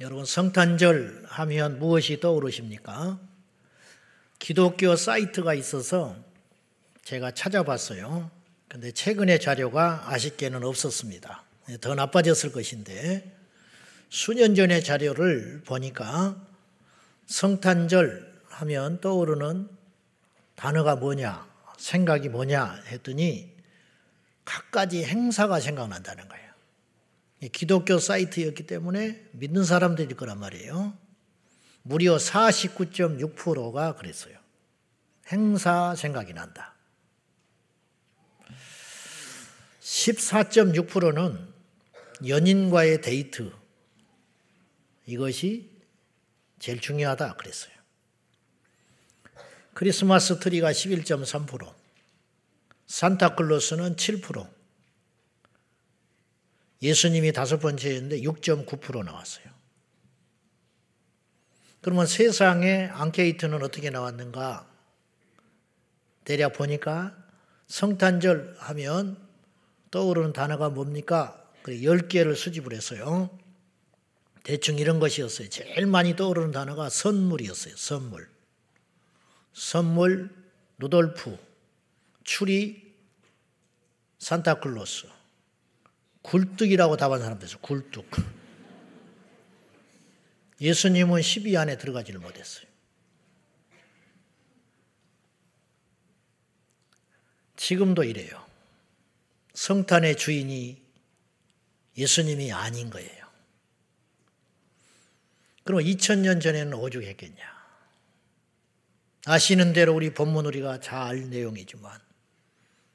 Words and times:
여러분 0.00 0.24
성탄절 0.24 1.22
하면 1.28 1.78
무엇이 1.78 2.18
떠오르십니까? 2.18 3.20
기독교 4.40 4.96
사이트가 4.96 5.54
있어서 5.54 6.16
제가 7.04 7.30
찾아봤어요. 7.30 8.28
근데 8.68 8.90
최근의 8.90 9.40
자료가 9.40 10.10
아쉽게는 10.12 10.64
없었습니다. 10.64 11.44
더 11.80 11.94
나빠졌을 11.94 12.50
것인데 12.50 13.36
수년 14.10 14.56
전의 14.56 14.82
자료를 14.82 15.62
보니까 15.64 16.44
성탄절 17.26 18.32
하면 18.48 19.00
떠오르는 19.00 19.68
단어가 20.56 20.96
뭐냐, 20.96 21.48
생각이 21.78 22.28
뭐냐 22.30 22.82
했더니 22.88 23.54
갖가지 24.44 25.04
행사가 25.04 25.60
생각난다는 25.60 26.28
거예요. 26.28 26.43
기독교 27.52 27.98
사이트였기 27.98 28.66
때문에 28.66 29.28
믿는 29.32 29.64
사람들일 29.64 30.16
거란 30.16 30.38
말이에요. 30.38 30.96
무려 31.82 32.16
49.6%가 32.16 33.94
그랬어요. 33.96 34.38
행사 35.28 35.94
생각이 35.94 36.32
난다. 36.32 36.74
14.6%는 39.80 41.54
연인과의 42.26 43.00
데이트. 43.02 43.52
이것이 45.06 45.70
제일 46.58 46.80
중요하다 46.80 47.34
그랬어요. 47.36 47.74
크리스마스 49.74 50.38
트리가 50.38 50.70
11.3%, 50.70 51.74
산타클로스는 52.86 53.96
7%, 53.96 54.53
예수님이 56.84 57.32
다섯 57.32 57.58
번째였는데 57.58 58.20
6.9% 58.20 59.04
나왔어요. 59.04 59.46
그러면 61.80 62.06
세상에 62.06 62.86
앙케이트는 62.86 63.62
어떻게 63.62 63.88
나왔는가? 63.88 64.70
대략 66.24 66.52
보니까 66.52 67.16
성탄절 67.68 68.56
하면 68.58 69.16
떠오르는 69.90 70.34
단어가 70.34 70.68
뭡니까? 70.68 71.40
10개를 71.64 72.36
수집을 72.36 72.74
했어요. 72.74 73.30
대충 74.42 74.78
이런 74.78 75.00
것이었어요. 75.00 75.48
제일 75.48 75.86
많이 75.86 76.14
떠오르는 76.16 76.50
단어가 76.50 76.90
선물이었어요. 76.90 77.76
선물. 77.76 78.28
선물, 79.54 80.30
루돌프, 80.78 81.38
추리, 82.24 82.94
산타클로스. 84.18 85.13
굴뚝이라고 86.24 86.96
답한 86.96 87.20
사람도 87.20 87.44
있어요. 87.46 87.58
굴뚝. 87.60 88.06
예수님은 90.60 91.20
10위 91.20 91.56
안에 91.56 91.76
들어가지를 91.76 92.18
못했어요. 92.20 92.66
지금도 97.56 98.04
이래요. 98.04 98.44
성탄의 99.52 100.16
주인이 100.16 100.82
예수님이 101.96 102.52
아닌 102.52 102.90
거예요. 102.90 103.24
그럼 105.62 105.80
2000년 105.80 106.40
전에는 106.42 106.74
오죽했겠냐? 106.74 107.54
아시는 109.26 109.72
대로 109.72 109.94
우리 109.94 110.12
본문 110.12 110.46
우리가 110.46 110.80
잘 110.80 111.02
알 111.02 111.30
내용이지만 111.30 112.00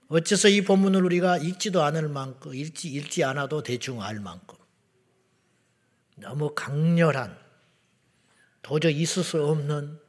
어째서 0.09 0.49
이 0.49 0.61
본문을 0.61 1.03
우리가 1.05 1.37
읽지도 1.37 1.83
않을 1.83 2.09
만큼, 2.09 2.53
읽지, 2.53 2.89
읽지 2.89 3.23
않아도 3.23 3.61
대충 3.61 4.01
알 4.01 4.19
만큼 4.19 4.57
너무 6.15 6.53
강렬한 6.55 7.37
도저히 8.61 9.01
있을 9.01 9.23
수 9.23 9.43
없는 9.45 9.99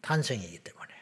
탄생이기 0.00 0.60
때문에 0.60 0.94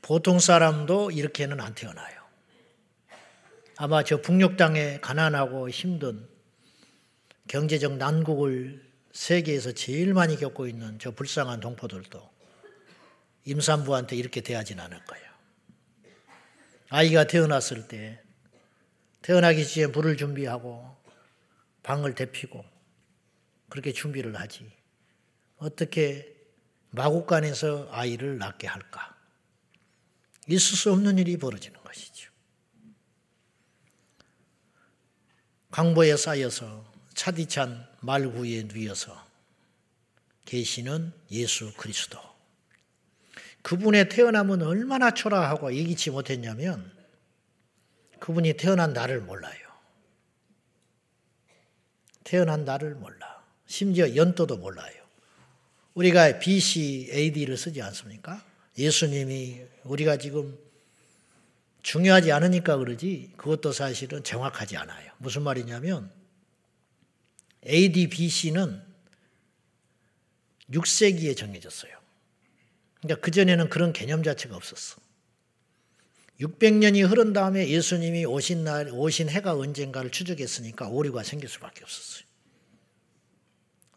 보통 0.00 0.38
사람도 0.38 1.10
이렇게는 1.10 1.60
안 1.60 1.74
태어나요. 1.74 2.22
아마 3.76 4.04
저 4.04 4.20
북녘 4.20 4.56
땅에 4.56 5.00
가난하고 5.00 5.68
힘든 5.68 6.28
경제적 7.48 7.96
난국을 7.96 8.88
세계에서 9.12 9.72
제일 9.72 10.14
많이 10.14 10.36
겪고 10.36 10.68
있는 10.68 10.98
저 11.00 11.10
불쌍한 11.10 11.58
동포들도 11.60 12.30
임산부한테 13.44 14.16
이렇게 14.16 14.40
대하진 14.40 14.78
않을 14.78 15.04
거예요. 15.04 15.33
아이가 16.94 17.26
태어났을 17.26 17.88
때 17.88 18.22
태어나기 19.20 19.66
전에 19.66 19.88
물을 19.88 20.16
준비하고 20.16 20.96
방을 21.82 22.14
데피고 22.14 22.64
그렇게 23.68 23.92
준비를 23.92 24.38
하지. 24.38 24.70
어떻게 25.56 26.32
마국간에서 26.90 27.88
아이를 27.90 28.38
낳게 28.38 28.68
할까? 28.68 29.16
있을 30.46 30.76
수 30.76 30.92
없는 30.92 31.18
일이 31.18 31.36
벌어지는 31.36 31.82
것이죠. 31.82 32.30
강보에 35.72 36.16
쌓여서 36.16 36.92
차디찬 37.14 37.88
말구에 38.02 38.68
누여서 38.68 39.20
계시는 40.44 41.12
예수 41.32 41.74
그리스도. 41.74 42.33
그분의 43.64 44.10
태어남은 44.10 44.60
얼마나 44.60 45.10
초라하고 45.12 45.74
예기치 45.74 46.10
못했냐면 46.10 46.92
그분이 48.20 48.58
태어난 48.58 48.92
날을 48.92 49.22
몰라요. 49.22 49.58
태어난 52.24 52.66
날을 52.66 52.94
몰라. 52.94 53.42
심지어 53.66 54.14
연도도 54.14 54.58
몰라요. 54.58 55.02
우리가 55.94 56.40
BC 56.40 57.08
AD를 57.10 57.56
쓰지 57.56 57.80
않습니까? 57.80 58.44
예수님이 58.76 59.62
우리가 59.84 60.18
지금 60.18 60.58
중요하지 61.82 62.32
않으니까 62.32 62.76
그러지 62.76 63.32
그것도 63.38 63.72
사실은 63.72 64.22
정확하지 64.22 64.76
않아요. 64.76 65.10
무슨 65.16 65.40
말이냐면 65.40 66.10
AD 67.66 68.08
BC는 68.08 68.82
6세기에 70.70 71.34
정해졌어요. 71.34 72.03
그러니까 73.04 73.20
그전에는 73.20 73.68
그런 73.68 73.92
개념 73.92 74.22
자체가 74.22 74.56
없었어. 74.56 74.96
600년이 76.40 77.06
흐른 77.06 77.34
다음에 77.34 77.68
예수님이 77.68 78.24
오신 78.24 78.64
날, 78.64 78.88
오신 78.90 79.28
해가 79.28 79.54
언젠가를 79.54 80.10
추적했으니까 80.10 80.88
오류가 80.88 81.22
생길 81.22 81.50
수밖에 81.50 81.84
없었어요. 81.84 82.24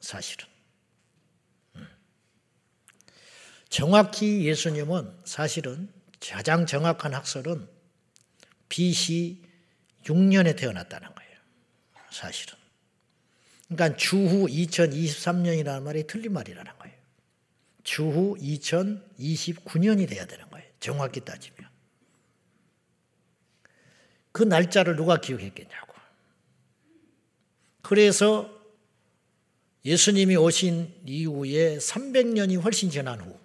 사실은. 0.02 0.46
음. 1.78 1.88
정확히 3.70 4.46
예수님은 4.46 5.10
사실은 5.24 5.90
가장 6.20 6.66
정확한 6.66 7.14
학설은 7.14 7.68
BC 8.68 9.42
6년에 10.04 10.58
태어났다는 10.58 11.16
거예요. 11.16 11.38
사실은. 12.12 12.56
그러니까 13.70 13.96
주후 13.96 14.48
2023년이라는 14.48 15.82
말이 15.82 16.06
틀린 16.06 16.34
말이라는 16.34 16.72
거예요. 16.78 16.97
주후 17.88 18.36
2029년이 18.42 20.10
돼야 20.10 20.26
되는 20.26 20.46
거예요. 20.50 20.68
정확히 20.82 21.22
따지면. 21.22 21.70
그 24.34 24.44
날짜를 24.44 24.98
누가 24.98 25.22
기억했겠냐고. 25.22 25.94
그래서 27.82 28.54
예수님이 29.86 30.36
오신 30.36 31.04
이후에 31.06 31.78
300년이 31.78 32.62
훨씬 32.62 32.90
지난 32.90 33.22
후 33.22 33.40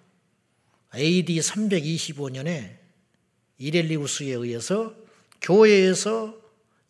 AD 0.93 1.39
325년에 1.39 2.75
이렐리우스에 3.59 4.33
의해서 4.33 4.93
교회에서 5.41 6.37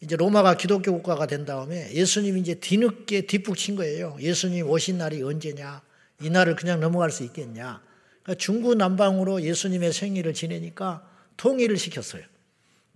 이제 0.02 0.16
로마가 0.16 0.58
기독교 0.58 0.92
국가가 0.92 1.28
된 1.28 1.46
다음에 1.46 1.94
예수님이 1.94 2.42
이제 2.42 2.56
뒤늦게 2.56 3.28
뒷북친 3.28 3.76
거예요. 3.76 4.18
예수님 4.20 4.68
오신 4.68 4.98
날이 4.98 5.22
언제냐? 5.22 5.93
이 6.24 6.30
날을 6.30 6.56
그냥 6.56 6.80
넘어갈 6.80 7.12
수 7.12 7.24
있겠냐. 7.24 7.84
그러니까 8.24 8.36
중구난방으로 8.36 9.42
예수님의 9.42 9.92
생일을 9.92 10.34
지내니까 10.34 11.06
통일을 11.36 11.78
시켰어요. 11.78 12.24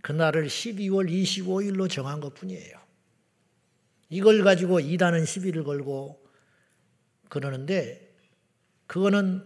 그날을 0.02 0.48
12월 0.48 1.10
25일로 1.10 1.90
정한 1.90 2.22
것 2.22 2.34
뿐이에요. 2.34 2.78
이걸 4.10 4.44
가지고 4.44 4.80
이단은 4.80 5.26
시비를 5.26 5.66
걸고 5.66 6.24
그러는데 7.30 8.16
그거는 8.86 9.44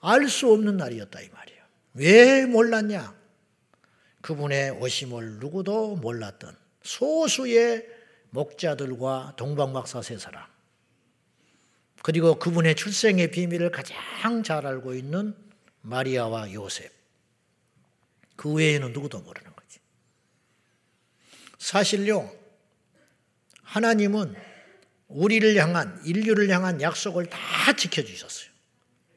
알 0.00 0.28
수 0.28 0.52
없는 0.52 0.76
날이었다 0.76 1.20
이 1.20 1.28
말이에요. 1.28 1.62
왜 1.94 2.46
몰랐냐? 2.46 3.14
그분의 4.22 4.72
오심을 4.72 5.38
누구도 5.38 5.96
몰랐던 5.96 6.56
소수의 6.82 7.86
목자들과 8.30 9.34
동방박사 9.36 10.02
세 10.02 10.18
사람. 10.18 10.55
그리고 12.06 12.38
그분의 12.38 12.76
출생의 12.76 13.32
비밀을 13.32 13.72
가장 13.72 14.44
잘 14.44 14.64
알고 14.64 14.94
있는 14.94 15.34
마리아와 15.80 16.52
요셉. 16.52 16.92
그 18.36 18.52
외에는 18.52 18.92
누구도 18.92 19.18
모르는 19.18 19.50
거지. 19.56 19.80
사실요, 21.58 22.32
하나님은 23.64 24.36
우리를 25.08 25.56
향한 25.56 26.00
인류를 26.04 26.48
향한 26.50 26.80
약속을 26.80 27.26
다 27.26 27.38
지켜주셨어요. 27.74 28.50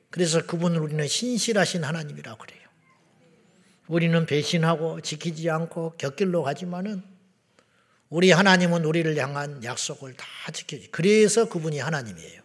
그래서 0.10 0.44
그분을 0.48 0.80
우리는 0.80 1.08
신실하신 1.08 1.84
하나님이라고 1.84 2.40
그래요. 2.40 2.68
우리는 3.86 4.26
배신하고 4.26 5.02
지키지 5.02 5.48
않고 5.48 5.94
곁길로 6.00 6.42
가지만은 6.42 7.04
우리 8.10 8.32
하나님은 8.32 8.84
우리를 8.84 9.16
향한 9.18 9.64
약속을 9.64 10.16
다 10.16 10.26
지켜주. 10.52 10.88
그래서 10.90 11.48
그분이 11.48 11.78
하나님이에요. 11.78 12.39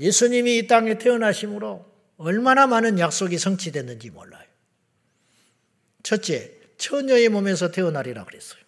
예수님이 0.00 0.58
이 0.58 0.66
땅에 0.66 0.98
태어나심으로 0.98 1.84
얼마나 2.18 2.66
많은 2.66 2.98
약속이 2.98 3.38
성취됐는지 3.38 4.10
몰라요. 4.10 4.46
첫째, 6.02 6.52
처녀의 6.78 7.28
몸에서 7.28 7.70
태어나리라 7.70 8.24
그랬어요. 8.24 8.60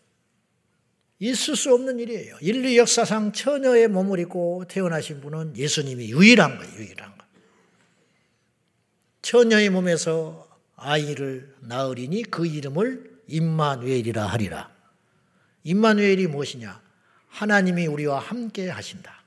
있을 1.21 1.55
수 1.55 1.73
없는 1.75 1.99
일이에요. 2.01 2.37
인류 2.41 2.77
역사상 2.77 3.33
처녀의 3.33 3.89
몸을 3.89 4.19
입고 4.21 4.65
태어나신 4.69 5.21
분은 5.21 5.57
예수님이 5.57 6.11
유일한 6.11 6.59
거예요. 6.59 6.75
유일한 6.77 7.17
거. 7.17 7.25
처녀의 9.23 9.71
몸에서 9.71 10.49
아이를 10.77 11.55
낳으리니 11.61 12.23
그 12.25 12.47
이름을 12.47 13.21
임마누엘이라 13.27 14.27
하리라. 14.27 14.75
임마누엘이 15.65 16.27
무엇이냐? 16.29 16.81
하나님이 17.29 17.87
우리와 17.87 18.19
함께 18.19 18.69
하신다. 18.71 19.20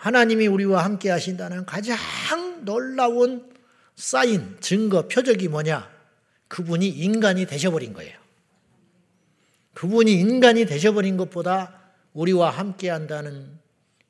하나님이 0.00 0.46
우리와 0.46 0.82
함께 0.82 1.10
하신다는 1.10 1.66
가장 1.66 1.98
놀라운 2.64 3.52
사인, 3.96 4.56
증거, 4.60 5.06
표적이 5.08 5.48
뭐냐? 5.48 5.90
그분이 6.48 6.88
인간이 6.88 7.44
되셔버린 7.44 7.92
거예요. 7.92 8.18
그분이 9.74 10.10
인간이 10.12 10.64
되셔버린 10.64 11.18
것보다 11.18 11.92
우리와 12.14 12.48
함께 12.48 12.88
한다는 12.88 13.58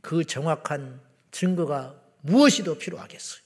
그 0.00 0.24
정확한 0.24 1.00
증거가 1.32 1.96
무엇이 2.20 2.62
더 2.62 2.78
필요하겠어요? 2.78 3.40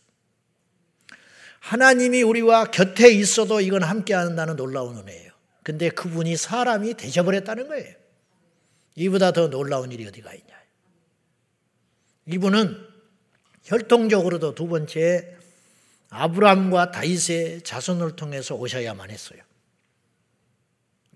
하나님이 1.61 2.23
우리와 2.23 2.67
곁에 2.67 3.11
있어도 3.11 3.63
이건 3.63 3.83
함께 3.83 4.13
한다는 4.13 4.57
놀라운 4.57 4.99
은혜예요. 4.99 5.33
근데 5.63 5.89
그분이 5.89 6.37
사람이 6.37 6.93
되셔버렸다는 6.95 7.69
거예요. 7.69 7.95
이보다 8.97 9.33
더 9.33 9.49
놀라운 9.49 9.91
일이 9.93 10.07
어디가 10.07 10.35
있냐. 10.35 10.64
이분은 12.27 12.95
혈통적으로도 13.65 14.55
두 14.55 14.69
번째 14.69 15.37
아브라함과 16.11 16.93
다윗의 16.93 17.63
자손을 17.63 18.17
통해서 18.17 18.55
오셔야만 18.55 19.11
했어요. 19.11 19.41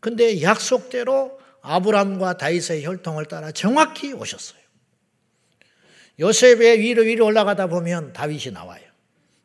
근데 0.00 0.42
약속대로 0.42 1.38
아브람과 1.60 2.36
다윗의 2.36 2.84
혈통을 2.84 3.26
따라 3.26 3.52
정확히 3.52 4.12
오셨어요. 4.12 4.58
요셉의 6.20 6.80
위로 6.80 7.02
위로 7.02 7.26
올라가다 7.26 7.68
보면 7.68 8.12
다윗이 8.12 8.52
나와요. 8.52 8.82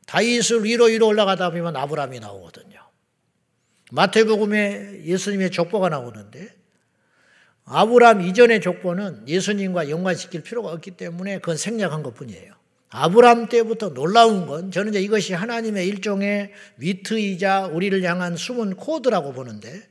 다윗을 0.07 0.63
위로 0.63 0.85
위로 0.85 1.07
올라가다 1.07 1.51
보면 1.51 1.75
아브람이 1.75 2.19
나오거든요. 2.19 2.79
마태복음에 3.91 5.03
예수님의 5.05 5.51
족보가 5.51 5.89
나오는데 5.89 6.62
아브람 7.65 8.21
이전의 8.21 8.61
족보는 8.61 9.27
예수님과 9.27 9.89
연관시킬 9.89 10.43
필요가 10.43 10.71
없기 10.71 10.91
때문에 10.91 11.39
그건 11.39 11.57
생략한 11.57 12.03
것 12.03 12.13
뿐이에요. 12.13 12.53
아브람 12.89 13.47
때부터 13.47 13.93
놀라운 13.93 14.45
건 14.45 14.69
저는 14.69 14.91
이제 14.91 15.01
이것이 15.01 15.33
하나님의 15.33 15.87
일종의 15.87 16.51
위트이자 16.77 17.67
우리를 17.67 18.03
향한 18.03 18.35
숨은 18.37 18.75
코드라고 18.75 19.33
보는데 19.33 19.81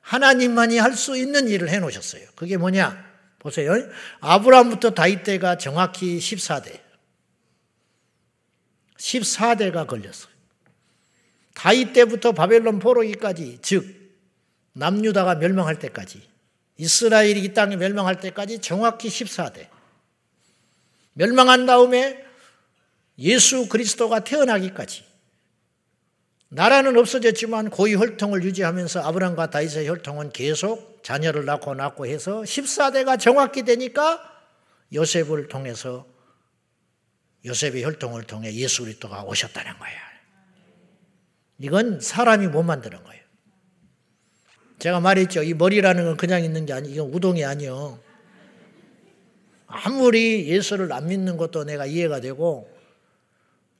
하나님만이 0.00 0.78
할 0.78 0.94
수 0.94 1.16
있는 1.16 1.48
일을 1.48 1.68
해 1.68 1.78
놓으셨어요. 1.78 2.26
그게 2.34 2.56
뭐냐? 2.56 3.12
보세요. 3.38 3.72
아브라함부터 4.20 4.90
다윗 4.90 5.22
때가 5.22 5.58
정확히 5.58 6.18
14대. 6.18 6.80
14대가 8.98 9.86
걸렸어요. 9.86 10.32
다윗 11.54 11.92
때부터 11.92 12.32
바벨론 12.32 12.78
포로기까지 12.78 13.58
즉 13.62 13.84
남유다가 14.72 15.36
멸망할 15.36 15.78
때까지 15.78 16.22
이스라엘이 16.76 17.42
이 17.42 17.54
땅에 17.54 17.76
멸망할 17.76 18.20
때까지 18.20 18.60
정확히 18.60 19.08
14대. 19.08 19.68
멸망한 21.14 21.66
다음에 21.66 22.24
예수 23.18 23.68
그리스도가 23.68 24.24
태어나기까지 24.24 25.04
나라는 26.48 26.98
없어졌지만 26.98 27.70
고위 27.70 27.94
혈통을 27.94 28.44
유지하면서 28.44 29.00
아브람과 29.00 29.50
다윗의 29.50 29.88
혈통은 29.88 30.32
계속 30.32 31.02
자녀를 31.02 31.46
낳고 31.46 31.74
낳고 31.74 32.06
해서 32.06 32.42
14대가 32.42 33.18
정확히 33.18 33.62
되니까 33.62 34.20
요셉을 34.92 35.48
통해서 35.48 36.06
요셉의 37.44 37.82
혈통을 37.84 38.24
통해 38.24 38.52
예수 38.54 38.82
그리스도가 38.82 39.22
오셨다는 39.22 39.78
거예요. 39.78 39.98
이건 41.58 42.00
사람이 42.00 42.48
못 42.48 42.62
만드는 42.62 43.02
거예요. 43.02 43.21
제가 44.82 44.98
말했죠. 44.98 45.44
이 45.44 45.54
머리라는 45.54 46.04
건 46.06 46.16
그냥 46.16 46.42
있는 46.42 46.66
게 46.66 46.72
아니, 46.72 46.90
이건 46.90 47.14
우동이 47.14 47.44
아니요. 47.44 48.00
아무리 49.68 50.48
예수를 50.48 50.92
안 50.92 51.06
믿는 51.06 51.36
것도 51.36 51.62
내가 51.62 51.86
이해가 51.86 52.18
되고 52.20 52.68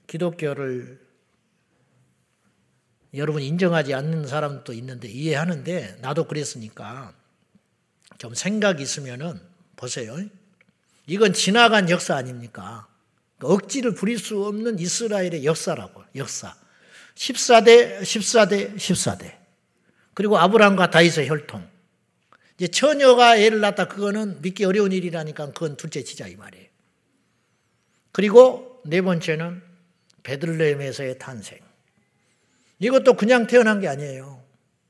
기독교를 0.06 1.00
여러분 3.14 3.42
인정하지 3.42 3.94
않는 3.94 4.28
사람도 4.28 4.72
있는데 4.74 5.08
이해하는데 5.08 5.98
나도 6.02 6.28
그랬으니까 6.28 7.12
좀 8.18 8.32
생각이 8.32 8.80
있으면은 8.80 9.40
보세요. 9.74 10.16
이건 11.08 11.32
지나간 11.32 11.90
역사 11.90 12.14
아닙니까? 12.14 12.86
억지를 13.42 13.96
부릴 13.96 14.20
수 14.20 14.46
없는 14.46 14.78
이스라엘의 14.78 15.44
역사라고, 15.44 16.04
역사. 16.14 16.54
14대, 17.16 18.02
14대, 18.02 18.76
14대. 18.76 19.41
그리고 20.14 20.38
아브라함과 20.38 20.90
다윗의 20.90 21.28
혈통. 21.28 21.68
이제 22.56 22.68
처녀가 22.68 23.36
애를 23.36 23.60
낳다 23.60 23.88
그거는 23.88 24.40
믿기 24.42 24.64
어려운 24.64 24.92
일이라니까 24.92 25.46
그건 25.52 25.76
둘째 25.76 26.04
치자 26.04 26.28
이 26.28 26.36
말이에요. 26.36 26.66
그리고 28.12 28.80
네 28.84 29.00
번째는 29.00 29.62
베들레헴에서의 30.22 31.18
탄생. 31.18 31.58
이것도 32.78 33.14
그냥 33.14 33.46
태어난 33.46 33.80
게 33.80 33.88
아니에요. 33.88 34.42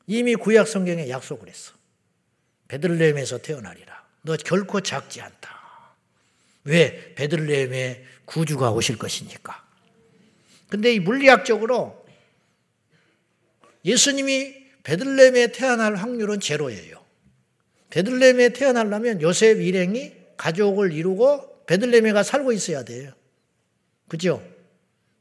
이미 0.07 0.35
구약 0.35 0.67
성경에 0.67 1.09
약속을 1.09 1.49
했어. 1.49 1.73
베들레헴에서 2.69 3.39
태어나리라. 3.39 4.05
너 4.23 4.37
결코 4.37 4.81
작지 4.81 5.21
않다. 5.21 5.61
왜? 6.65 7.15
베들레헴에 7.15 8.05
구주가 8.25 8.71
오실 8.71 8.99
것이니까. 8.99 9.65
근데 10.69 10.95
이 10.95 11.01
물리학적으로 11.01 12.07
예수님이 13.85 14.62
베들레헴에 14.83 15.53
태어날 15.53 15.95
확률은 15.95 16.41
제로예요. 16.41 17.03
베들레헴에 17.91 18.51
태어나려면 18.51 19.21
요셉 19.23 19.61
일행이 19.61 20.13
가족을 20.37 20.93
이루고 20.93 21.67
베들레헴에 21.67 22.13
가 22.13 22.23
살고 22.23 22.53
있어야 22.53 22.83
돼요. 22.85 23.13
그죠? 24.09 24.43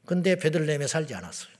근데 0.04 0.36
베들레헴에 0.36 0.86
살지 0.86 1.14
않았어요. 1.14 1.52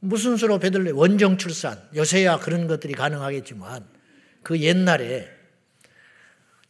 무슨 0.00 0.36
수로 0.36 0.58
베들레 0.58 0.92
원정 0.92 1.38
출산 1.38 1.80
요새야 1.94 2.38
그런 2.38 2.68
것들이 2.68 2.94
가능하겠지만 2.94 3.86
그 4.42 4.60
옛날에 4.60 5.28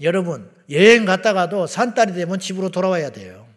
여러분 0.00 0.50
여행 0.70 1.04
갔다가도 1.04 1.66
산딸이 1.66 2.14
되면 2.14 2.38
집으로 2.38 2.70
돌아와야 2.70 3.10
돼요. 3.10 3.47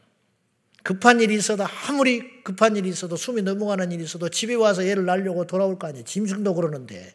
급한 0.84 1.22
일이 1.22 1.36
있어도 1.36 1.66
아무리 1.88 2.44
급한 2.44 2.76
일이 2.76 2.90
있어도 2.90 3.16
숨이 3.16 3.44
넘어가는 3.44 3.92
일이 3.92 4.04
있어도 4.04 4.30
집에 4.30 4.56
와서 4.56 4.84
애를 4.84 5.06
낳으려고 5.06 5.46
돌아올 5.46 5.78
거 5.78 5.88
아니에요. 5.88 6.04
짐승도 6.06 6.54
그러는데. 6.56 7.14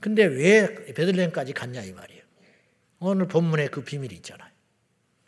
근데 0.00 0.24
왜 0.24 0.84
베들레헴까지 0.94 1.52
갔냐 1.52 1.82
이 1.82 1.92
말이에요. 1.92 2.22
오늘 3.00 3.26
본문에 3.26 3.68
그 3.68 3.82
비밀이 3.82 4.14
있잖아요. 4.16 4.50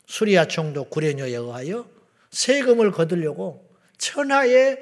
수리아 0.05 0.45
총독 0.45 0.89
구레녀에 0.89 1.31
의하여 1.35 1.89
세금을 2.31 2.91
거두려고 2.91 3.69
천하의 3.97 4.79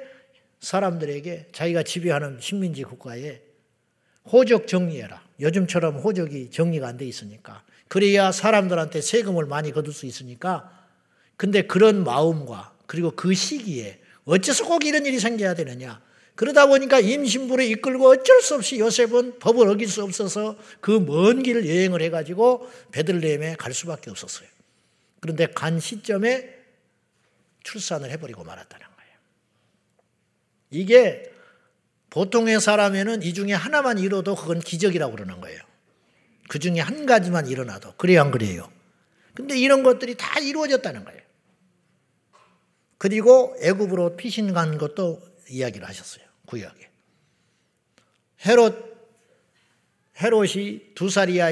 사람들에게 0.60 1.48
자기가 1.52 1.82
지배하는 1.82 2.38
식민지 2.40 2.84
국가에 2.84 3.42
호적 4.30 4.68
정리해라. 4.68 5.22
요즘처럼 5.40 5.96
호적이 5.96 6.50
정리가 6.50 6.86
안 6.86 6.96
돼 6.96 7.04
있으니까. 7.04 7.64
그래야 7.88 8.30
사람들한테 8.30 9.00
세금을 9.00 9.46
많이 9.46 9.72
거둘 9.72 9.92
수 9.92 10.06
있으니까. 10.06 10.81
근데 11.36 11.62
그런 11.62 12.04
마음과 12.04 12.72
그리고 12.86 13.10
그 13.10 13.34
시기에 13.34 14.00
어째서 14.24 14.66
꼭 14.66 14.84
이런 14.84 15.06
일이 15.06 15.18
생겨야 15.18 15.54
되느냐. 15.54 16.00
그러다 16.34 16.66
보니까 16.66 17.00
임신부를 17.00 17.64
이끌고 17.66 18.08
어쩔 18.08 18.40
수 18.40 18.54
없이 18.54 18.78
요셉은 18.78 19.38
법을 19.38 19.68
어길 19.68 19.88
수 19.88 20.02
없어서 20.02 20.56
그 20.80 20.92
먼 21.00 21.42
길을 21.42 21.68
여행을 21.68 22.00
해가지고 22.02 22.70
베들레헴에 22.92 23.56
갈 23.56 23.74
수밖에 23.74 24.10
없었어요. 24.10 24.48
그런데 25.20 25.46
간 25.46 25.78
시점에 25.78 26.48
출산을 27.64 28.10
해버리고 28.10 28.44
말았다는 28.44 28.92
이게 30.72 31.30
보통의 32.10 32.60
사람에는 32.60 33.22
이 33.22 33.32
중에 33.32 33.52
하나만 33.52 33.98
이뤄도 33.98 34.34
그건 34.34 34.58
기적이라고 34.60 35.12
그러는 35.12 35.40
거예요. 35.40 35.60
그 36.48 36.58
중에 36.58 36.80
한 36.80 37.06
가지만 37.06 37.46
일어나도 37.46 37.94
그래요 37.96 38.22
안 38.22 38.30
그래요? 38.30 38.70
근데 39.34 39.56
이런 39.56 39.82
것들이 39.82 40.16
다 40.16 40.40
이루어졌다는 40.40 41.04
거예요. 41.04 41.21
그리고 43.02 43.56
애굽으로 43.60 44.16
피신 44.16 44.52
간 44.52 44.78
것도 44.78 45.20
이야기를 45.50 45.88
하셨어요. 45.88 46.24
구약에. 46.46 46.88
헤롯 48.46 48.76
헤롯이 50.22 50.94
두 50.94 51.10
살이야 51.10 51.48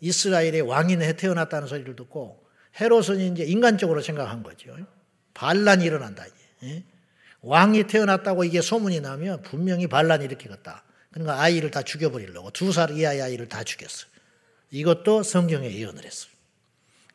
이스라엘의 0.00 0.62
왕인에 0.62 1.12
태어났다는 1.12 1.68
소리를 1.68 1.94
듣고 1.94 2.42
헤롯은 2.80 3.20
이제 3.20 3.44
인간적으로 3.44 4.00
생각한 4.00 4.42
거죠. 4.42 4.74
반란이 5.34 5.84
일어난다. 5.84 6.24
예? 6.62 6.84
왕이 7.42 7.86
태어났다고 7.86 8.44
이게 8.44 8.62
소문이 8.62 9.02
나면 9.02 9.42
분명히 9.42 9.88
반란이 9.88 10.24
일으키겠다. 10.24 10.84
그러니까 11.12 11.38
아이를 11.38 11.70
다 11.70 11.82
죽여버리려고 11.82 12.50
두 12.52 12.72
살 12.72 12.96
이하의 12.96 13.20
아이를 13.20 13.46
다 13.46 13.62
죽였어. 13.62 14.06
이것도 14.70 15.22
성경에 15.22 15.70
예언을 15.70 16.02
했어요. 16.02 16.32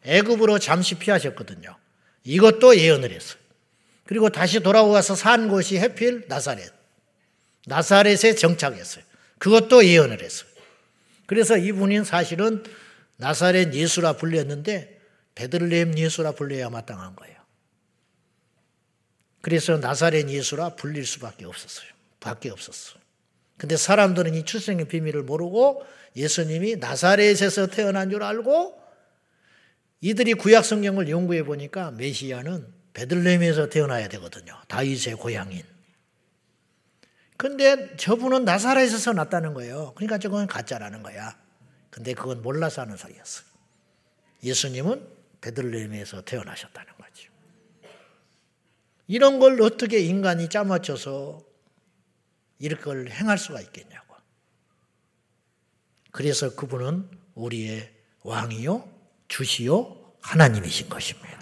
애굽으로 0.03 0.59
잠시 0.59 0.93
피하셨거든요. 0.93 1.75
이것도 2.23 2.77
예언을 2.77 3.11
했어요. 3.11 3.41
그리고 4.05 4.29
다시 4.29 4.59
돌아와서 4.59 5.15
산 5.15 5.47
곳이 5.47 5.77
해필 5.77 6.25
나사렛. 6.27 6.71
나사렛에 7.65 8.35
정착했어요. 8.35 9.03
그것도 9.37 9.85
예언을 9.85 10.21
했어요. 10.21 10.49
그래서 11.25 11.57
이분이 11.57 12.03
사실은 12.05 12.63
나사렛 13.17 13.73
예수라 13.73 14.13
불렸는데 14.13 14.99
베들레헴 15.35 15.97
예수라 15.97 16.33
불려야 16.33 16.69
마땅한 16.69 17.15
거예요. 17.15 17.35
그래서 19.41 19.77
나사렛 19.77 20.29
예수라 20.29 20.75
불릴 20.75 21.05
수밖에 21.05 21.45
없었어요. 21.45 21.87
밖에 22.19 22.49
없었어요. 22.49 23.01
근데 23.57 23.77
사람들은 23.77 24.35
이 24.35 24.45
출생의 24.45 24.87
비밀을 24.87 25.23
모르고 25.23 25.85
예수님이 26.15 26.77
나사렛에서 26.77 27.67
태어난 27.67 28.09
줄 28.09 28.23
알고 28.23 28.81
이들이 30.01 30.33
구약 30.33 30.65
성경을 30.65 31.09
연구해 31.09 31.43
보니까 31.43 31.91
메시아는 31.91 32.82
베들레헴에서 32.93 33.69
태어나야 33.69 34.07
되거든요. 34.09 34.59
다윗의 34.67 35.15
고향인. 35.15 35.63
근데 37.37 37.95
저분은 37.97 38.45
나사렛에서 38.45 39.13
났다는 39.13 39.53
거예요. 39.53 39.93
그러니까 39.95 40.17
저건 40.17 40.47
가짜라는 40.47 41.03
거야. 41.03 41.35
근데 41.89 42.13
그건 42.13 42.41
몰라서 42.41 42.81
하는 42.81 42.95
소리였어요. 42.95 43.45
예수님은 44.43 45.07
베들레헴에서 45.41 46.21
태어나셨다는 46.21 46.93
거죠. 46.97 47.31
이런 49.07 49.39
걸 49.39 49.61
어떻게 49.61 49.99
인간이 49.99 50.49
짜맞춰서 50.49 51.43
이걸 52.59 53.09
행할 53.09 53.37
수가 53.37 53.59
있겠냐고. 53.61 54.15
그래서 56.11 56.55
그분은 56.55 57.09
우리의 57.35 57.91
왕이요, 58.21 58.89
주시요, 59.27 60.13
하나님이신 60.21 60.87
것입니다. 60.87 61.32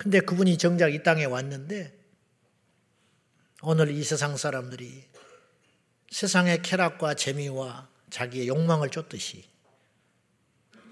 근데 0.00 0.20
그분이 0.20 0.56
정작 0.56 0.94
이 0.94 1.02
땅에 1.02 1.26
왔는데 1.26 1.92
오늘 3.60 3.90
이 3.90 4.02
세상 4.02 4.34
사람들이 4.34 5.04
세상의 6.10 6.62
쾌락과 6.62 7.12
재미와 7.12 7.86
자기의 8.08 8.48
욕망을 8.48 8.88
쫓듯이 8.88 9.44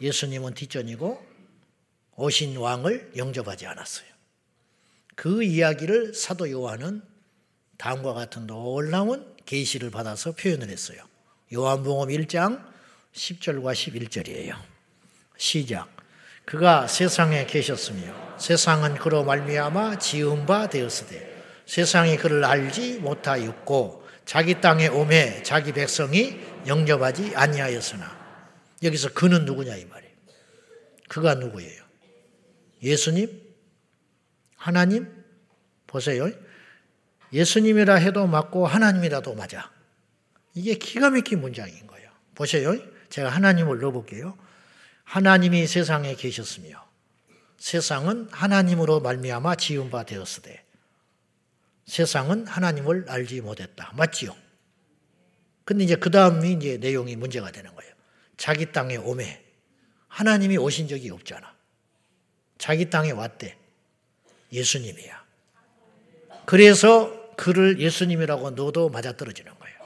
예수님은 0.03 0.53
뒷전이고 0.53 1.27
오신 2.17 2.59
왕을 2.59 3.15
영접하지 3.17 3.65
않았어요. 3.65 4.07
그 5.15 5.43
이야기를 5.43 6.13
사도 6.13 6.51
요한은 6.51 7.03
다음과 7.79 8.13
같은 8.13 8.47
놀라운 8.47 9.35
계시를 9.47 9.91
받아서 9.91 10.33
표현을 10.33 10.69
했어요. 10.69 11.03
요한복음 11.55 12.09
1장 12.09 12.63
10절과 13.15 13.73
11절이에요. 13.73 14.55
시작. 15.39 15.98
그가 16.49 16.87
세상에 16.87 17.45
계셨으며 17.45 18.39
세상은 18.39 18.95
그로 18.95 19.23
말미암아 19.23 19.99
지은 19.99 20.47
바 20.47 20.67
되었으되 20.67 21.45
세상이 21.67 22.17
그를 22.17 22.43
알지 22.43 23.01
못하였고 23.01 24.09
자기 24.25 24.59
땅에 24.59 24.87
오매 24.87 25.43
자기 25.43 25.73
백성이 25.73 26.41
영접하지 26.67 27.37
아니하였으나 27.37 28.17
여기서 28.83 29.13
그는 29.13 29.45
누구냐 29.45 29.77
이 29.77 29.85
말이에요. 29.85 30.15
그가 31.09 31.35
누구예요? 31.35 31.83
예수님? 32.83 33.43
하나님? 34.57 35.07
보세요. 35.87 36.31
예수님이라 37.31 37.97
해도 37.97 38.27
맞고 38.27 38.67
하나님이라도 38.67 39.35
맞아. 39.35 39.71
이게 40.55 40.77
기가 40.77 41.11
막힌 41.11 41.43
문장인 41.43 41.87
거예요. 41.87 42.09
보세요. 42.35 42.75
제가 43.11 43.29
하나님을 43.29 43.81
넣어볼게요. 43.81 44.48
하나님이 45.09 45.67
세상에 45.67 46.15
계셨으며 46.15 46.87
세상은 47.57 48.29
하나님으로 48.31 49.01
말미암아 49.01 49.55
지은 49.57 49.89
바 49.89 50.05
되었으되 50.05 50.63
세상은 51.87 52.47
하나님을 52.47 53.07
알지 53.09 53.41
못했다. 53.41 53.91
맞지요? 53.97 54.37
근데 55.65 55.85
이제 55.85 55.97
그 55.97 56.11
다음이 56.11 56.53
이제 56.53 56.77
내용이 56.77 57.17
문제가 57.17 57.51
되는 57.51 57.75
거예요. 57.75 57.91
자기 58.37 58.71
땅에 58.71 58.97
오매 58.97 59.43
하나님이 60.09 60.59
오신 60.59 60.89
적이 60.89 61.11
없잖아. 61.11 61.57
자기 62.59 62.91
땅에 62.91 63.11
왔대. 63.11 63.57
예수님이야. 64.53 65.25
그래서 66.45 67.35
그를 67.37 67.81
예수님이라고 67.81 68.51
넣어도 68.51 68.91
맞아떨어지는 68.91 69.59
거예요. 69.59 69.79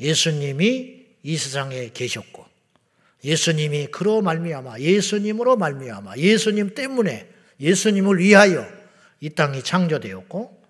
예수님이 0.00 1.06
이 1.22 1.36
세상에 1.36 1.90
계셨고 1.90 2.41
예수님이 3.24 3.86
그로 3.86 4.20
말미암아 4.22 4.80
예수님으로 4.80 5.56
말미암아 5.56 6.16
예수님 6.16 6.74
때문에 6.74 7.28
예수님을 7.60 8.18
위하여 8.18 8.66
이 9.20 9.30
땅이 9.30 9.62
창조되었고 9.62 10.62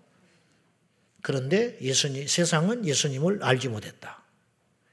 그런데 1.22 1.78
예수님 1.80 2.26
세상은 2.26 2.84
예수님을 2.84 3.42
알지 3.42 3.68
못했다. 3.68 4.22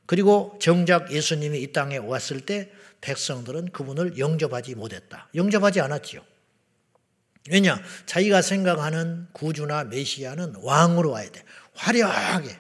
그리고 0.06 0.58
정작 0.62 1.12
예수님이 1.12 1.62
이 1.62 1.72
땅에 1.74 1.98
왔을 1.98 2.42
때 2.42 2.72
백성들은 3.02 3.72
그분을 3.72 4.18
영접하지 4.18 4.76
못했다. 4.76 5.30
영접하지 5.36 5.82
않았지요. 5.82 6.22
왜냐? 7.50 7.82
자기가 8.06 8.42
생각하는 8.42 9.28
구주나 9.34 9.84
메시아는 9.86 10.56
왕으로 10.58 11.12
와야 11.12 11.30
돼. 11.30 11.44
화려하게. 11.74 12.58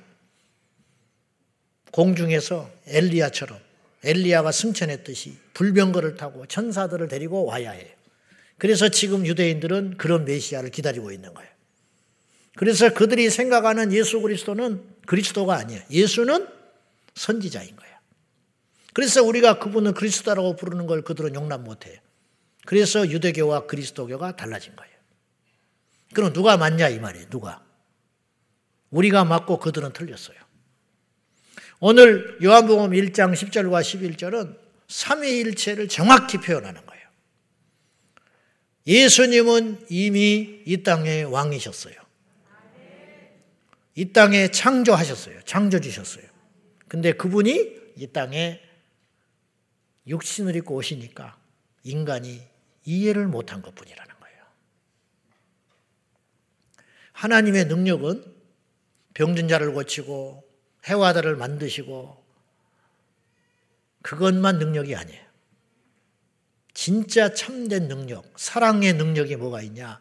공중에서 1.92 2.72
엘리야처럼 2.86 3.60
엘리야가 4.04 4.52
승천했듯이 4.52 5.38
불병거를 5.54 6.16
타고 6.16 6.46
천사들을 6.46 7.08
데리고 7.08 7.46
와야 7.46 7.72
해요. 7.72 7.88
그래서 8.58 8.90
지금 8.90 9.26
유대인들은 9.26 9.98
그런 9.98 10.26
메시아를 10.26 10.70
기다리고 10.70 11.12
있는 11.12 11.34
거예요. 11.34 11.50
그래서 12.56 12.94
그들이 12.94 13.30
생각하는 13.30 13.94
예수 13.94 14.20
그리스도는 14.22 14.84
그리스도가 15.06 15.56
아니에요. 15.56 15.82
예수는 15.90 16.48
선지자인 17.16 17.76
거예요. 17.76 17.96
그래서 18.94 19.24
우리가 19.24 19.60
그분을 19.60 19.94
그리스도라고 19.94 20.56
부르는 20.56 20.86
걸 20.88 21.02
그들은 21.02 21.36
용납 21.36 21.62
못해요. 21.62 21.98
그래서 22.66 23.10
유대교와 23.10 23.66
그리스도교가 23.68 24.36
달라진 24.36 24.76
거예요. 24.76 24.94
그럼 26.14 26.34
누가 26.34 26.58
맞냐 26.58 26.90
이 26.90 27.00
말이에요. 27.00 27.30
누가? 27.30 27.64
우리가 28.90 29.24
맞고 29.24 29.60
그들은 29.60 29.94
틀렸어요. 29.94 30.38
오늘 31.82 32.38
요한복음 32.44 32.92
1장 32.92 33.34
10절과 33.34 33.82
11절은 33.82 34.58
삼위일체를 34.90 35.88
정확히 35.88 36.38
표현하는 36.38 36.86
거예요. 36.86 37.08
예수님은 38.86 39.86
이미 39.90 40.62
이 40.66 40.84
땅의 40.84 41.26
왕이셨어요. 41.26 41.96
이 43.96 44.12
땅에 44.12 44.50
창조하셨어요. 44.50 45.42
창조 45.44 45.80
주셨어요. 45.80 46.26
근데 46.90 47.14
그분이 47.14 47.80
이 47.96 48.08
땅에 48.08 48.62
육신을 50.08 50.56
입고 50.58 50.76
오시니까 50.76 51.38
인간이 51.84 52.42
이해를 52.84 53.28
못한 53.28 53.62
것 53.62 53.74
뿐이라는 53.76 54.16
거예요. 54.20 54.38
하나님의 57.14 57.66
능력은 57.66 58.26
병든 59.14 59.48
자를 59.48 59.72
고치고 59.74 60.49
해와들을 60.88 61.36
만드시고 61.36 62.24
그것만 64.02 64.60
능력이 64.60 64.96
아니에요. 64.96 65.30
진짜 66.74 67.34
참된 67.34 67.88
능력, 67.88 68.26
사랑의 68.38 68.94
능력이 68.94 69.36
뭐가 69.36 69.62
있냐? 69.64 70.00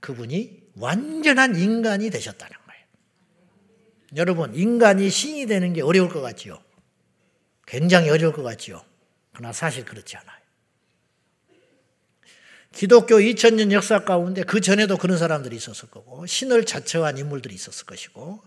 그분이 0.00 0.64
완전한 0.76 1.56
인간이 1.56 2.10
되셨다는 2.10 2.54
거예요. 2.66 2.84
여러분, 4.16 4.54
인간이 4.54 5.08
신이 5.08 5.46
되는 5.46 5.72
게 5.72 5.80
어려울 5.80 6.10
것 6.10 6.20
같지요? 6.20 6.62
굉장히 7.66 8.10
어려울 8.10 8.34
것 8.34 8.42
같지요? 8.42 8.84
그러나 9.32 9.52
사실 9.52 9.84
그렇지 9.84 10.16
않아요. 10.16 10.44
기독교 12.72 13.16
2000년 13.16 13.72
역사 13.72 14.04
가운데 14.04 14.42
그 14.42 14.60
전에도 14.60 14.98
그런 14.98 15.16
사람들이 15.16 15.56
있었을 15.56 15.88
거고 15.90 16.26
신을 16.26 16.66
자처한 16.66 17.16
인물들이 17.18 17.54
있었을 17.54 17.86
것이고 17.86 18.42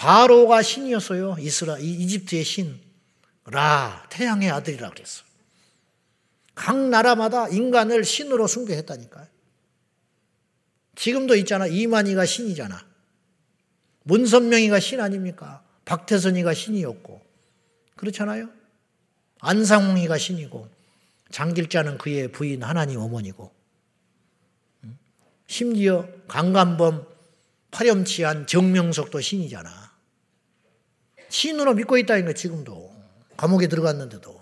바로가 0.00 0.62
신이었어요. 0.62 1.36
이스라 1.38 1.76
이집트의 1.78 2.42
신. 2.42 2.80
라, 3.44 4.06
태양의 4.08 4.50
아들이라 4.50 4.88
그랬어. 4.88 5.24
각 6.54 6.74
나라마다 6.88 7.48
인간을 7.48 8.04
신으로 8.04 8.46
숭배했다니까요. 8.46 9.26
지금도 10.94 11.36
있잖아. 11.36 11.66
이만희가 11.66 12.24
신이잖아. 12.24 12.82
문선명이가 14.04 14.80
신 14.80 15.02
아닙니까? 15.02 15.62
박태선이가 15.84 16.54
신이었고. 16.54 17.20
그렇잖아요? 17.96 18.48
안상홍이가 19.40 20.16
신이고, 20.16 20.66
장길자는 21.30 21.98
그의 21.98 22.32
부인 22.32 22.62
하나님 22.62 23.00
어머니고, 23.00 23.52
심지어 25.46 26.08
강간범 26.26 27.06
파렴치한 27.70 28.46
정명석도 28.46 29.20
신이잖아. 29.20 29.89
신으로 31.30 31.74
믿고 31.74 31.96
있다니까, 31.96 32.34
지금도. 32.34 32.94
감옥에 33.36 33.68
들어갔는데도. 33.68 34.38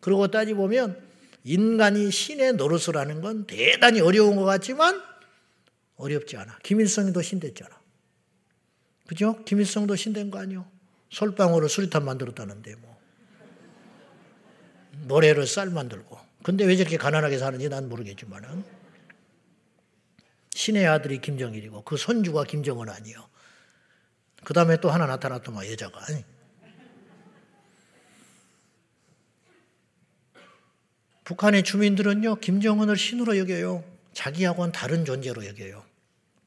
그러고 0.00 0.28
따지보면 0.28 1.00
인간이 1.44 2.10
신의 2.10 2.54
노릇을 2.54 2.96
하는 2.96 3.20
건 3.20 3.46
대단히 3.46 4.00
어려운 4.00 4.36
것 4.36 4.44
같지만 4.44 5.00
어렵지 5.96 6.36
않아. 6.36 6.58
김일성이도 6.62 7.22
신됐잖아. 7.22 7.78
그죠? 9.06 9.42
김일성도 9.44 9.96
신된 9.96 10.30
거 10.30 10.38
아니요? 10.38 10.66
솔방울로 11.10 11.68
수리탄 11.68 12.04
만들었다는데 12.04 12.74
뭐. 12.76 12.98
모래로 15.04 15.46
쌀 15.46 15.70
만들고. 15.70 16.18
근데 16.42 16.64
왜 16.64 16.76
저렇게 16.76 16.96
가난하게 16.96 17.38
사는지 17.38 17.68
난 17.68 17.88
모르겠지만은. 17.88 18.64
신의 20.50 20.86
아들이 20.86 21.20
김정일이고 21.20 21.84
그 21.84 21.96
손주가 21.96 22.44
김정은 22.44 22.88
아니요. 22.88 23.28
그 24.48 24.54
다음에 24.54 24.80
또 24.80 24.90
하나 24.90 25.04
나타났더만 25.04 25.70
여자가. 25.70 26.00
북한의 31.24 31.64
주민들은요, 31.64 32.36
김정은을 32.36 32.96
신으로 32.96 33.36
여겨요. 33.36 33.84
자기하고는 34.14 34.72
다른 34.72 35.04
존재로 35.04 35.44
여겨요. 35.44 35.84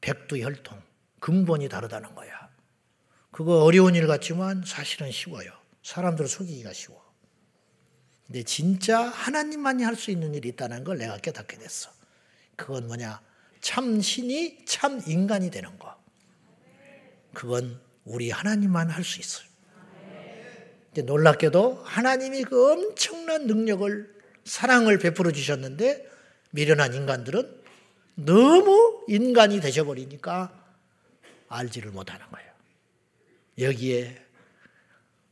백두 0.00 0.36
혈통, 0.42 0.82
근본이 1.20 1.68
다르다는 1.68 2.12
거야. 2.16 2.50
그거 3.30 3.62
어려운 3.62 3.94
일 3.94 4.08
같지만 4.08 4.64
사실은 4.66 5.12
쉬워요. 5.12 5.52
사람들을 5.84 6.28
속이기가 6.28 6.72
쉬워. 6.72 7.00
근데 8.26 8.42
진짜 8.42 9.00
하나님만이 9.00 9.84
할 9.84 9.94
수 9.94 10.10
있는 10.10 10.34
일이 10.34 10.48
있다는 10.48 10.82
걸 10.82 10.98
내가 10.98 11.18
깨닫게 11.18 11.56
됐어. 11.56 11.92
그건 12.56 12.88
뭐냐? 12.88 13.22
참 13.60 14.00
신이 14.00 14.64
참 14.64 15.00
인간이 15.06 15.52
되는 15.52 15.78
거. 15.78 15.96
그건 17.32 17.80
우리 18.04 18.30
하나님만 18.30 18.90
할 18.90 19.04
수 19.04 19.20
있어요. 19.20 19.46
놀랍게도 21.04 21.82
하나님이 21.84 22.44
그 22.44 22.72
엄청난 22.72 23.46
능력을 23.46 24.14
사랑을 24.44 24.98
베풀어 24.98 25.32
주셨는데 25.32 26.06
미련한 26.50 26.92
인간들은 26.94 27.62
너무 28.16 29.04
인간이 29.08 29.60
되셔버리니까 29.60 30.52
알지를 31.48 31.92
못하는 31.92 32.26
거예요. 32.30 32.52
여기에 33.58 34.22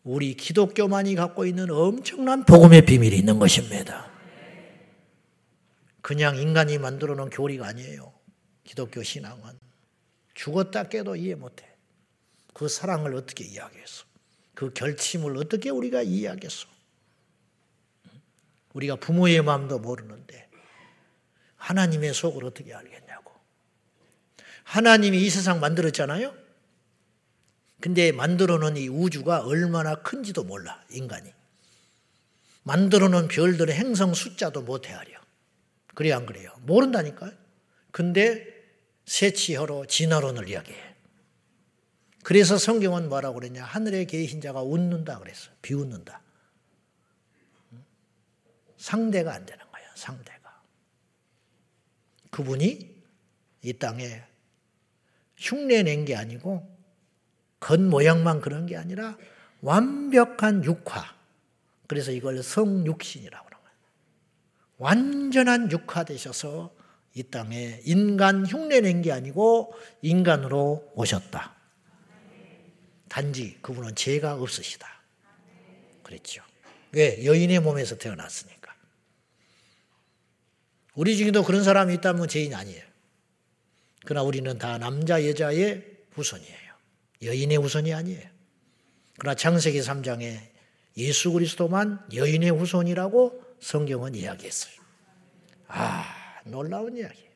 우리 0.02 0.34
기독교만이 0.34 1.14
갖고 1.14 1.44
있는 1.44 1.70
엄청난 1.70 2.44
복음의 2.46 2.86
비밀이 2.86 3.16
있는 3.16 3.38
것입니다. 3.38 4.10
그냥 6.00 6.36
인간이 6.36 6.78
만들어 6.78 7.14
놓은 7.14 7.28
교리가 7.28 7.66
아니에요. 7.66 8.12
기독교 8.64 9.02
신앙은. 9.02 9.58
죽었다 10.34 10.84
깨도 10.84 11.16
이해 11.16 11.34
못해. 11.34 11.69
그 12.52 12.68
사랑을 12.68 13.14
어떻게 13.14 13.44
이해하겠어? 13.44 14.04
그 14.54 14.72
결심을 14.72 15.36
어떻게 15.36 15.70
우리가 15.70 16.02
이해하겠어? 16.02 16.66
우리가 18.74 18.96
부모의 18.96 19.42
마음도 19.42 19.78
모르는데 19.78 20.48
하나님의 21.56 22.14
속을 22.14 22.44
어떻게 22.44 22.74
알겠냐고. 22.74 23.32
하나님이 24.64 25.22
이 25.22 25.30
세상 25.30 25.60
만들었잖아요. 25.60 26.34
근데 27.80 28.12
만들어 28.12 28.58
놓은 28.58 28.76
이 28.76 28.88
우주가 28.88 29.40
얼마나 29.40 29.96
큰지도 29.96 30.44
몰라, 30.44 30.84
인간이. 30.90 31.32
만들어 32.62 33.08
놓은 33.08 33.28
별들의 33.28 33.74
행성 33.74 34.12
숫자도 34.12 34.62
못 34.62 34.86
헤아려. 34.86 35.18
그래, 35.94 36.12
안 36.12 36.26
그래요? 36.26 36.52
모른다니까요. 36.60 37.32
근데 37.90 38.46
세치혀로 39.06 39.86
진화론을 39.86 40.48
이야기해. 40.48 40.89
그래서 42.22 42.58
성경은 42.58 43.08
뭐라고 43.08 43.36
그랬냐? 43.40 43.64
하늘에 43.64 44.04
계신 44.04 44.40
자가 44.40 44.62
웃는다 44.62 45.18
그랬어. 45.18 45.50
비웃는다. 45.62 46.20
상대가 48.76 49.34
안 49.34 49.46
되는 49.46 49.64
거예요. 49.72 49.88
상대가. 49.94 50.62
그분이 52.30 53.02
이 53.62 53.72
땅에 53.74 54.22
흉내 55.36 55.82
낸 55.82 56.04
게 56.04 56.14
아니고 56.16 56.66
겉모양만 57.60 58.40
그런 58.40 58.66
게 58.66 58.76
아니라 58.76 59.16
완벽한 59.62 60.64
육화. 60.64 61.04
그래서 61.86 62.10
이걸 62.12 62.42
성육신이라고 62.42 63.44
하는 63.46 63.58
거예요. 63.58 63.76
완전한 64.78 65.70
육화 65.70 66.04
되셔서 66.04 66.74
이 67.14 67.24
땅에 67.24 67.80
인간 67.84 68.46
흉내 68.46 68.80
낸 68.80 69.02
게 69.02 69.12
아니고 69.12 69.74
인간으로 70.02 70.90
오셨다. 70.94 71.56
단지 73.10 73.58
그분은 73.60 73.96
죄가 73.96 74.34
없으시다. 74.34 74.88
그랬죠. 76.04 76.42
왜? 76.92 77.24
여인의 77.24 77.60
몸에서 77.60 77.98
태어났으니까. 77.98 78.74
우리 80.94 81.16
중에도 81.16 81.42
그런 81.42 81.64
사람이 81.64 81.92
있다면 81.94 82.28
죄인 82.28 82.54
아니에요. 82.54 82.82
그러나 84.04 84.22
우리는 84.22 84.56
다 84.58 84.78
남자, 84.78 85.26
여자의 85.26 85.84
후손이에요. 86.12 86.70
여인의 87.22 87.58
후손이 87.58 87.92
아니에요. 87.92 88.28
그러나 89.18 89.34
창세기 89.34 89.80
3장에 89.80 90.40
예수 90.96 91.32
그리스도만 91.32 92.06
여인의 92.14 92.50
후손이라고 92.50 93.42
성경은 93.60 94.14
이야기했어요. 94.14 94.74
아, 95.66 96.40
놀라운 96.44 96.96
이야기. 96.96 97.29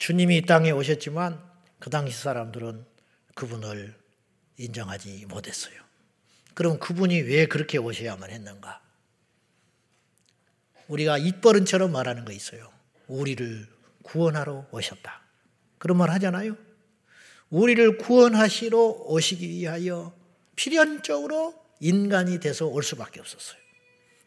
주님이 0.00 0.38
이 0.38 0.42
땅에 0.42 0.70
오셨지만 0.70 1.38
그 1.78 1.90
당시 1.90 2.18
사람들은 2.18 2.86
그분을 3.34 3.94
인정하지 4.56 5.26
못했어요. 5.26 5.74
그럼 6.54 6.78
그분이 6.80 7.20
왜 7.20 7.44
그렇게 7.44 7.76
오셔야만 7.76 8.30
했는가? 8.30 8.80
우리가 10.88 11.18
입버릇처럼 11.18 11.92
말하는 11.92 12.24
거 12.24 12.32
있어요. 12.32 12.72
우리를 13.08 13.68
구원하러 14.02 14.66
오셨다. 14.70 15.20
그런 15.76 15.98
말 15.98 16.08
하잖아요. 16.12 16.56
우리를 17.50 17.98
구원하시러 17.98 18.78
오시기 18.78 19.50
위하여 19.50 20.14
필연적으로 20.56 21.54
인간이 21.78 22.40
돼서 22.40 22.66
올 22.66 22.82
수밖에 22.82 23.20
없었어요. 23.20 23.60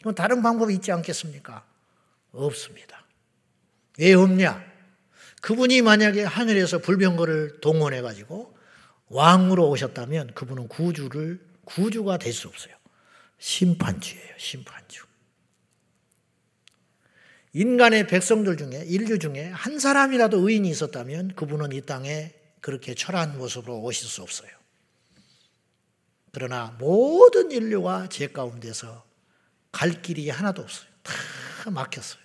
그럼 0.02 0.14
다른 0.14 0.44
방법이 0.44 0.72
있지 0.76 0.92
않겠습니까? 0.92 1.66
없습니다. 2.32 3.04
왜 3.98 4.14
없냐? 4.14 4.73
그분이 5.43 5.82
만약에 5.82 6.23
하늘에서 6.23 6.77
불병거를 6.77 7.60
동원해 7.60 8.01
가지고 8.01 8.58
왕으로 9.08 9.67
오셨다면 9.69 10.36
그분은 10.36 10.69
구주를 10.69 11.45
구주가 11.65 12.17
될 12.17 12.32
수 12.32 12.47
없어요. 12.47 12.73
심판주예요. 13.39 14.36
심판주. 14.38 15.03
인간의 17.51 18.08
백성들 18.08 18.56
중에 18.56 18.86
인류 18.86 19.19
중에 19.19 19.49
한 19.49 19.79
사람이라도 19.79 20.47
의인이 20.47 20.69
있었다면 20.69 21.36
그분은 21.36 21.73
이 21.73 21.82
땅에 21.82 22.34
그렇게 22.62 22.95
철한 22.95 23.38
모습으로 23.38 23.82
오실 23.82 24.08
수 24.08 24.21
없어요. 24.21 24.49
그러나 26.32 26.73
모든 26.79 27.51
인류가 27.51 28.08
죄 28.08 28.27
가운데서 28.27 29.06
갈 29.73 30.01
길이 30.01 30.29
하나도 30.29 30.62
없어요. 30.62 30.88
다 31.03 31.69
막혔어요. 31.69 32.23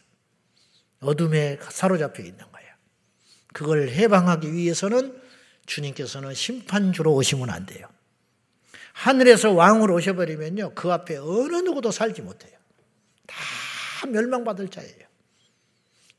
어둠에 1.00 1.58
사로잡혀 1.68 2.22
있는 2.22 2.38
거예요. 2.38 2.57
그걸 3.52 3.88
해방하기 3.88 4.52
위해서는 4.52 5.20
주님께서는 5.66 6.34
심판주로 6.34 7.14
오시면 7.14 7.50
안 7.50 7.66
돼요. 7.66 7.86
하늘에서 8.92 9.52
왕으로 9.52 9.94
오셔버리면요. 9.94 10.74
그 10.74 10.92
앞에 10.92 11.18
어느 11.18 11.56
누구도 11.56 11.90
살지 11.90 12.22
못해요. 12.22 12.52
다 13.26 13.36
멸망받을 14.06 14.68
자예요. 14.68 15.06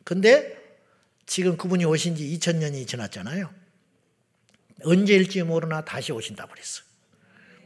근데 0.03 0.57
지금 1.25 1.57
그분이 1.57 1.85
오신 1.85 2.15
지 2.15 2.23
2000년이 2.37 2.87
지났잖아요. 2.87 3.49
언제일지 4.83 5.43
모르나 5.43 5.83
다시 5.83 6.11
오신다고 6.11 6.51
그랬어. 6.51 6.83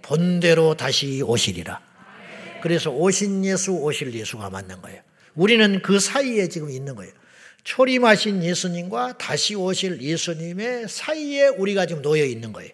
본대로 0.02 0.76
다시 0.76 1.22
오시리라. 1.22 1.82
그래서 2.62 2.90
오신 2.92 3.46
예수, 3.46 3.72
오실 3.72 4.14
예수가 4.14 4.50
맞는 4.50 4.82
거예요. 4.82 5.02
우리는 5.36 5.82
그 5.82 6.00
사이에 6.00 6.48
지금 6.50 6.70
있는 6.70 6.96
거예요. 6.96 7.14
초림하신 7.64 8.44
예수님과 8.44 9.18
다시 9.18 9.56
오실 9.56 10.02
예수님의 10.02 10.90
사이에 10.90 11.48
우리가 11.48 11.86
지금 11.86 12.02
놓여 12.02 12.26
있는 12.26 12.52
거예요. 12.54 12.72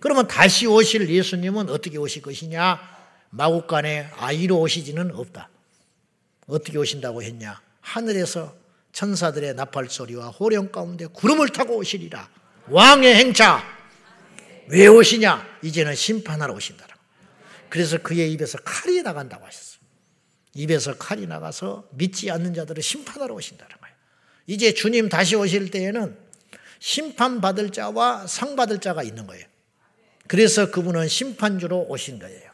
그러면 0.00 0.26
다시 0.28 0.66
오실 0.66 1.08
예수님은 1.08 1.70
어떻게 1.70 1.96
오실 1.96 2.22
것이냐? 2.22 2.80
마국간에 3.30 4.10
아이로 4.16 4.60
오시지는 4.60 5.14
없다. 5.14 5.48
어떻게 6.46 6.76
오신다고 6.76 7.22
했냐? 7.22 7.60
하늘에서 7.80 8.54
천사들의 8.92 9.54
나팔 9.54 9.88
소리와 9.88 10.28
호령 10.28 10.70
가운데 10.70 11.06
구름을 11.06 11.48
타고 11.48 11.76
오시리라. 11.76 12.28
왕의 12.68 13.14
행차. 13.14 13.64
왜 14.68 14.86
오시냐? 14.86 15.58
이제는 15.62 15.94
심판하러 15.94 16.52
오신다. 16.54 16.86
그래서 17.68 17.96
그의 17.98 18.30
입에서 18.32 18.58
칼이 18.58 19.02
나간다고 19.02 19.46
하셨어요. 19.46 19.80
입에서 20.54 20.94
칼이 20.98 21.26
나가서 21.26 21.88
믿지 21.92 22.30
않는 22.30 22.52
자들을 22.52 22.82
심판하러 22.82 23.34
오신다는 23.34 23.74
거예요. 23.80 23.91
이제 24.46 24.74
주님 24.74 25.08
다시 25.08 25.36
오실 25.36 25.70
때에는 25.70 26.16
심판받을 26.78 27.70
자와 27.70 28.26
상받을 28.26 28.80
자가 28.80 29.02
있는 29.02 29.26
거예요. 29.26 29.46
그래서 30.26 30.70
그분은 30.70 31.08
심판주로 31.08 31.86
오신 31.88 32.18
거예요. 32.18 32.50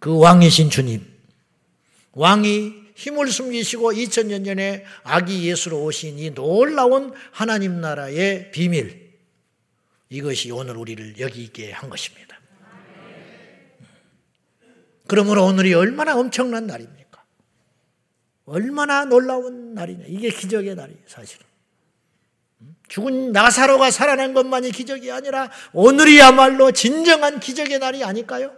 그 0.00 0.18
왕이신 0.18 0.70
주님. 0.70 1.04
왕이 2.12 2.72
힘을 2.94 3.30
숨기시고 3.30 3.92
2000년 3.92 4.44
전에 4.44 4.84
아기 5.02 5.46
예수로 5.48 5.84
오신 5.84 6.18
이 6.18 6.34
놀라운 6.34 7.12
하나님 7.30 7.80
나라의 7.80 8.50
비밀. 8.50 9.12
이것이 10.10 10.50
오늘 10.50 10.76
우리를 10.76 11.20
여기 11.20 11.44
있게 11.44 11.70
한 11.70 11.90
것입니다. 11.90 12.40
그러므로 15.06 15.44
오늘이 15.46 15.74
얼마나 15.74 16.18
엄청난 16.18 16.66
날입니까? 16.66 17.07
얼마나 18.48 19.04
놀라운 19.04 19.74
날이냐. 19.74 20.06
이게 20.06 20.30
기적의 20.30 20.74
날이에요, 20.74 21.00
사실은. 21.06 21.46
죽은 22.88 23.32
나사로가 23.32 23.90
살아난 23.90 24.32
것만이 24.32 24.72
기적이 24.72 25.12
아니라 25.12 25.50
오늘이야말로 25.72 26.72
진정한 26.72 27.38
기적의 27.40 27.78
날이 27.78 28.02
아닐까요? 28.02 28.56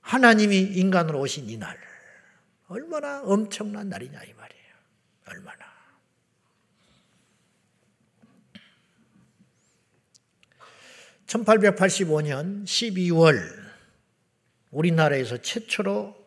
하나님이 0.00 0.56
인간으로 0.56 1.20
오신 1.20 1.50
이 1.50 1.58
날. 1.58 1.76
얼마나 2.68 3.20
엄청난 3.22 3.88
날이냐, 3.88 4.22
이 4.22 4.32
말이에요. 4.32 4.74
얼마나. 5.26 5.66
(1885년 11.26 12.64
12월) 12.64 13.38
우리나라에서 14.70 15.38
최초로 15.38 16.17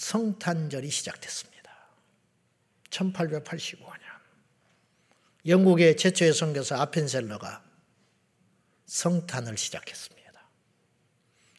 성탄절이 0.00 0.88
시작됐습니다. 0.90 1.70
1885년. 2.88 4.00
영국의 5.46 5.98
최초의 5.98 6.32
선교사 6.32 6.80
아펜셀러가 6.80 7.62
성탄을 8.86 9.58
시작했습니다. 9.58 10.20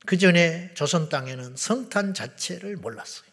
그 0.08 0.18
전에 0.18 0.74
조선 0.74 1.08
땅에는 1.10 1.56
성탄 1.56 2.16
자체를 2.16 2.78
몰랐어요. 2.78 3.30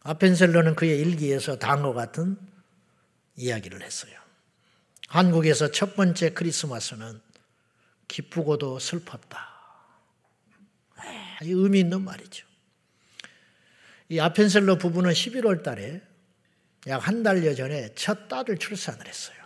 아펜셀러는 0.00 0.74
그의 0.74 0.98
일기에서 0.98 1.58
다음과 1.58 1.92
같은 1.92 2.38
이야기를 3.36 3.82
했어요. 3.82 4.18
한국에서 5.06 5.70
첫 5.70 5.96
번째 5.96 6.30
크리스마스는 6.30 7.20
기쁘고도 8.08 8.78
슬펐다. 8.78 9.58
의미 11.42 11.80
있는 11.80 12.02
말이죠. 12.02 12.47
이 14.08 14.18
아펜셀러 14.20 14.78
부부는 14.78 15.10
11월 15.12 15.62
달에 15.62 16.02
약 16.86 17.06
한 17.06 17.22
달여 17.22 17.54
전에 17.54 17.94
첫 17.94 18.28
딸을 18.28 18.58
출산을 18.58 19.06
했어요. 19.06 19.36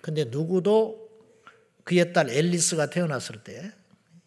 근데 0.00 0.24
누구도 0.24 1.08
그의 1.84 2.12
딸 2.12 2.30
앨리스가 2.30 2.90
태어났을 2.90 3.42
때 3.44 3.72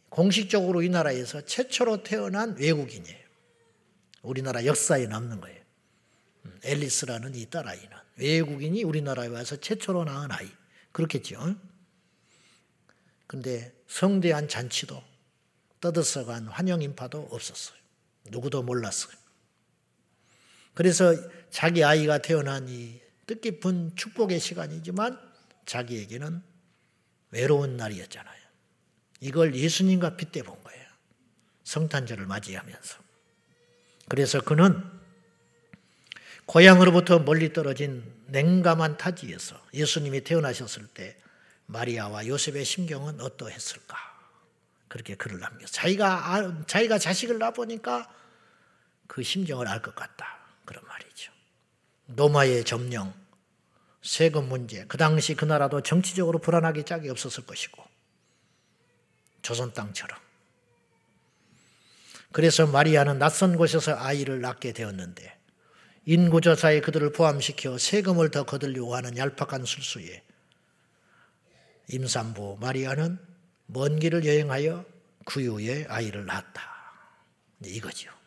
공식적으로 0.09 0.81
이 0.81 0.89
나라에서 0.89 1.41
최초로 1.41 2.03
태어난 2.03 2.55
외국인이에요. 2.57 3.19
우리나라 4.21 4.65
역사에 4.65 5.07
남는 5.07 5.41
거예요. 5.41 5.61
음, 6.45 6.59
앨리스라는 6.63 7.35
이 7.35 7.49
딸아이는 7.49 7.89
외국인이 8.17 8.83
우리나라에 8.83 9.27
와서 9.27 9.55
최초로 9.55 10.03
낳은 10.03 10.31
아이. 10.31 10.47
그렇겠죠. 10.91 11.55
근데 13.25 13.73
성대한 13.87 14.47
잔치도 14.47 15.01
떠들썩한 15.79 16.47
환영 16.47 16.81
인파도 16.81 17.27
없었어요. 17.31 17.80
누구도 18.31 18.63
몰랐어요. 18.63 19.13
그래서 20.73 21.13
자기 21.49 21.83
아이가 21.83 22.17
태어난 22.17 22.67
이 22.67 22.99
뜻깊은 23.27 23.95
축복의 23.95 24.39
시간이지만 24.39 25.19
자기에게는 25.65 26.41
외로운 27.31 27.77
날이었잖아요. 27.77 28.41
이걸 29.19 29.55
예수님과 29.55 30.17
빗대 30.17 30.43
본 30.43 30.61
거예요. 30.63 30.85
성탄절을 31.63 32.25
맞이하면서. 32.25 32.97
그래서 34.09 34.41
그는 34.41 34.83
고향으로부터 36.45 37.19
멀리 37.19 37.53
떨어진 37.53 38.03
냉감한 38.27 38.97
타지에서 38.97 39.61
예수님이 39.73 40.21
태어나셨을 40.21 40.87
때 40.87 41.17
마리아와 41.67 42.27
요셉의 42.27 42.65
심경은 42.65 43.21
어떠했을까? 43.21 43.97
그렇게 44.89 45.15
글을 45.15 45.39
남겨. 45.39 45.65
자기가 45.65 46.33
아, 46.33 46.65
자기가 46.65 46.97
자식을 46.97 47.37
낳아 47.37 47.51
보니까 47.51 48.13
그 49.11 49.23
심정을 49.23 49.67
알 49.67 49.81
것 49.81 49.93
같다. 49.93 50.39
그런 50.63 50.87
말이죠. 50.87 51.33
노마의 52.05 52.63
점령, 52.63 53.13
세금 54.01 54.47
문제, 54.47 54.85
그 54.85 54.95
당시 54.95 55.35
그 55.35 55.43
나라도 55.43 55.81
정치적으로 55.81 56.39
불안하기 56.39 56.85
짝이 56.85 57.09
없었을 57.09 57.45
것이고, 57.45 57.83
조선 59.41 59.73
땅처럼. 59.73 60.17
그래서 62.31 62.65
마리아는 62.65 63.19
낯선 63.19 63.57
곳에서 63.57 63.97
아이를 63.97 64.39
낳게 64.39 64.71
되었는데, 64.71 65.37
인구조사에 66.05 66.79
그들을 66.79 67.11
포함시켜 67.11 67.77
세금을 67.77 68.31
더 68.31 68.45
거들려고 68.45 68.95
하는 68.95 69.17
얄팍한 69.17 69.65
술수에 69.65 70.23
임산부 71.89 72.59
마리아는 72.61 73.19
먼 73.65 73.99
길을 73.99 74.25
여행하여 74.25 74.85
구유의 75.25 75.87
아이를 75.89 76.25
낳았다. 76.25 76.61
이거죠. 77.65 78.20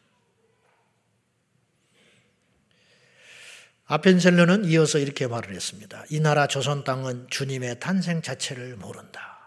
아펜셀러는 3.87 4.65
이어서 4.65 4.99
이렇게 4.99 5.27
말을 5.27 5.55
했습니다. 5.55 6.05
이 6.11 6.21
나라 6.21 6.47
조선 6.47 6.85
땅은 6.85 7.27
주님의 7.29 7.81
탄생 7.81 8.23
자체를 8.23 8.77
모른다. 8.77 9.39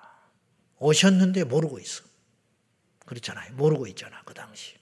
오셨는데 0.78 1.46
모르고 1.46 1.80
있어. 1.80 2.04
그렇잖아요. 3.06 3.54
모르고 3.54 3.88
있잖아, 3.88 4.22
그 4.26 4.34
당시. 4.34 4.76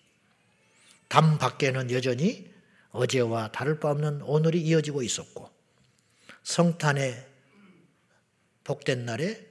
담 1.07 1.37
밖에는 1.37 1.91
여전히 1.91 2.53
어제와 2.89 3.51
다를 3.51 3.79
바 3.79 3.91
없는 3.91 4.21
오늘이 4.23 4.61
이어지고 4.61 5.03
있었고, 5.03 5.49
성탄의 6.43 7.25
복된 8.65 9.05
날에 9.05 9.47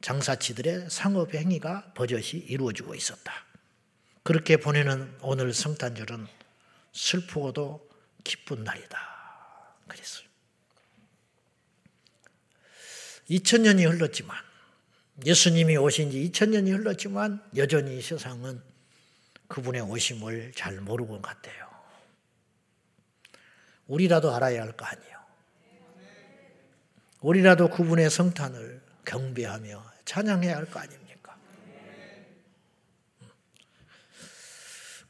장사치들의 0.00 0.88
상업 0.90 1.34
행위가 1.34 1.92
버젓이 1.94 2.38
이루어지고 2.38 2.94
있었다. 2.94 3.32
그렇게 4.22 4.56
보내는 4.56 5.18
오늘 5.20 5.52
성탄절은 5.52 6.26
슬프고도 6.92 7.90
기쁜 8.22 8.64
날이다. 8.64 9.13
그랬어요. 9.88 10.26
2000년이 13.30 13.88
흘렀지만 13.90 14.36
예수님이 15.24 15.76
오신 15.76 16.10
지 16.10 16.30
2000년이 16.30 16.72
흘렀지만 16.76 17.42
여전히 17.56 18.00
세상은 18.02 18.60
그분의 19.48 19.82
오심을 19.82 20.52
잘 20.56 20.80
모르고 20.80 21.20
같아요. 21.22 21.68
우리라도 23.86 24.34
알아야 24.34 24.62
할 24.62 24.72
거 24.76 24.84
아니에요. 24.84 25.14
우리라도 27.20 27.70
그분의 27.70 28.10
성탄을 28.10 28.82
경배하며 29.04 29.92
찬양해야 30.04 30.56
할 30.56 30.66
거 30.66 30.80
아닙니까? 30.80 31.03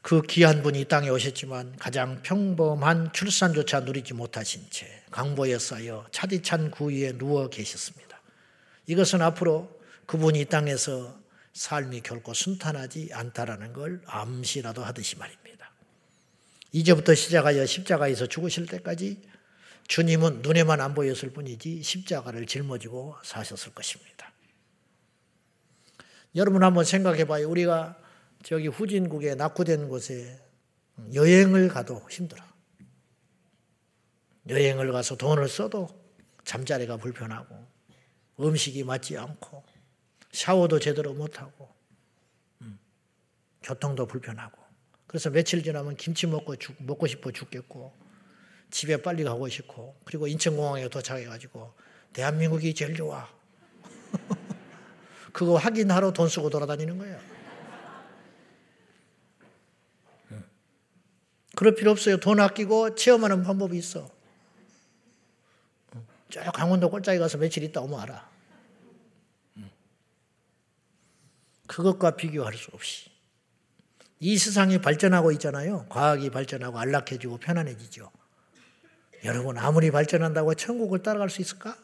그 0.05 0.21
귀한 0.21 0.61
분이 0.61 0.81
이 0.81 0.85
땅에 0.85 1.09
오셨지만 1.09 1.77
가장 1.77 2.21
평범한 2.21 3.11
출산조차 3.11 3.79
누리지 3.79 4.13
못하신 4.13 4.61
채 4.69 4.85
강보에 5.09 5.57
쌓여 5.57 6.05
차디찬 6.11 6.69
구위에 6.69 7.13
누워 7.17 7.49
계셨습니다. 7.49 8.21
이것은 8.85 9.23
앞으로 9.23 9.67
그분이 10.05 10.41
이 10.41 10.45
땅에서 10.45 11.19
삶이 11.53 12.01
결코 12.01 12.35
순탄하지 12.35 13.09
않다라는 13.13 13.73
걸 13.73 13.99
암시라도 14.05 14.83
하듯이 14.83 15.17
말입니다. 15.17 15.71
이제부터 16.71 17.15
시작하여 17.15 17.65
십자가에서 17.65 18.27
죽으실 18.27 18.67
때까지 18.67 19.23
주님은 19.87 20.43
눈에만 20.43 20.81
안 20.81 20.93
보였을 20.93 21.31
뿐이지 21.31 21.81
십자가를 21.81 22.45
짊어지고 22.45 23.15
사셨을 23.23 23.73
것입니다. 23.73 24.31
여러분 26.35 26.63
한번 26.63 26.85
생각해 26.85 27.25
봐요. 27.25 27.49
우리가 27.49 28.04
저기 28.45 28.67
후진국에 28.67 29.33
낙후된 29.33 29.89
곳에 29.89 30.39
여행을 31.15 31.67
가도 31.67 32.07
힘들어. 32.11 32.43
여행을 34.47 34.91
가서 34.91 35.17
돈을 35.17 35.49
써도 35.49 35.87
잠자리가 36.43 36.97
불편하고 36.97 37.57
음식이 38.39 38.83
맞지 38.83 39.17
않고 39.17 39.63
샤워도 40.31 40.79
제대로 40.79 41.15
못하고 41.15 41.73
음, 42.61 42.77
교통도 43.63 44.05
불편하고 44.05 44.61
그래서 45.07 45.31
며칠 45.31 45.63
지나면 45.63 45.95
김치 45.95 46.27
먹고 46.27 46.55
죽, 46.57 46.75
먹고 46.83 47.07
싶어 47.07 47.31
죽겠고 47.31 47.97
집에 48.69 49.01
빨리 49.01 49.23
가고 49.23 49.49
싶고 49.49 49.99
그리고 50.05 50.27
인천공항에 50.27 50.87
도착해가지고 50.89 51.73
대한민국이 52.13 52.75
제일 52.75 52.93
좋아 52.93 53.27
그거 55.33 55.55
확인하러 55.55 56.13
돈 56.13 56.29
쓰고 56.29 56.51
돌아다니는 56.51 56.99
거예요. 56.99 57.34
그럴 61.55 61.75
필요 61.75 61.91
없어요. 61.91 62.17
돈 62.17 62.39
아끼고 62.39 62.95
체험하는 62.95 63.43
방법이 63.43 63.77
있어. 63.77 64.09
저 66.29 66.41
강원도 66.51 66.89
꼴짝에 66.89 67.17
가서 67.17 67.37
며칠 67.37 67.63
있다 67.63 67.81
오면 67.81 67.99
알아. 67.99 68.29
그것과 71.67 72.15
비교할 72.15 72.53
수 72.55 72.69
없이. 72.73 73.09
이 74.19 74.37
세상이 74.37 74.79
발전하고 74.79 75.31
있잖아요. 75.33 75.85
과학이 75.89 76.29
발전하고 76.29 76.79
안락해지고 76.79 77.37
편안해지죠. 77.37 78.11
여러분, 79.23 79.57
아무리 79.57 79.91
발전한다고 79.91 80.53
천국을 80.55 81.01
따라갈 81.01 81.29
수 81.29 81.41
있을까? 81.41 81.77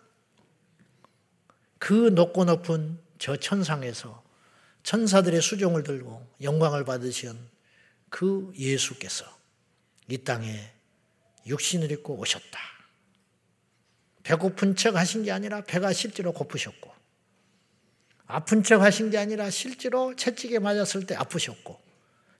그 1.79 2.09
높고 2.09 2.45
높은 2.45 2.99
저 3.17 3.35
천상에서 3.35 4.23
천사들의 4.83 5.41
수종을 5.41 5.83
들고 5.83 6.27
영광을 6.41 6.85
받으신 6.85 7.37
그 8.09 8.51
예수께서 8.57 9.25
이 10.11 10.17
땅에 10.25 10.69
육신을 11.47 11.89
입고 11.93 12.17
오셨다. 12.17 12.59
배고픈 14.23 14.75
척 14.75 14.97
하신 14.97 15.23
게 15.23 15.31
아니라 15.31 15.61
배가 15.61 15.93
실제로 15.93 16.33
고프셨고, 16.33 16.91
아픈 18.27 18.61
척 18.61 18.81
하신 18.81 19.09
게 19.09 19.17
아니라 19.17 19.49
실제로 19.49 20.13
채찍에 20.15 20.59
맞았을 20.59 21.05
때 21.05 21.15
아프셨고, 21.15 21.79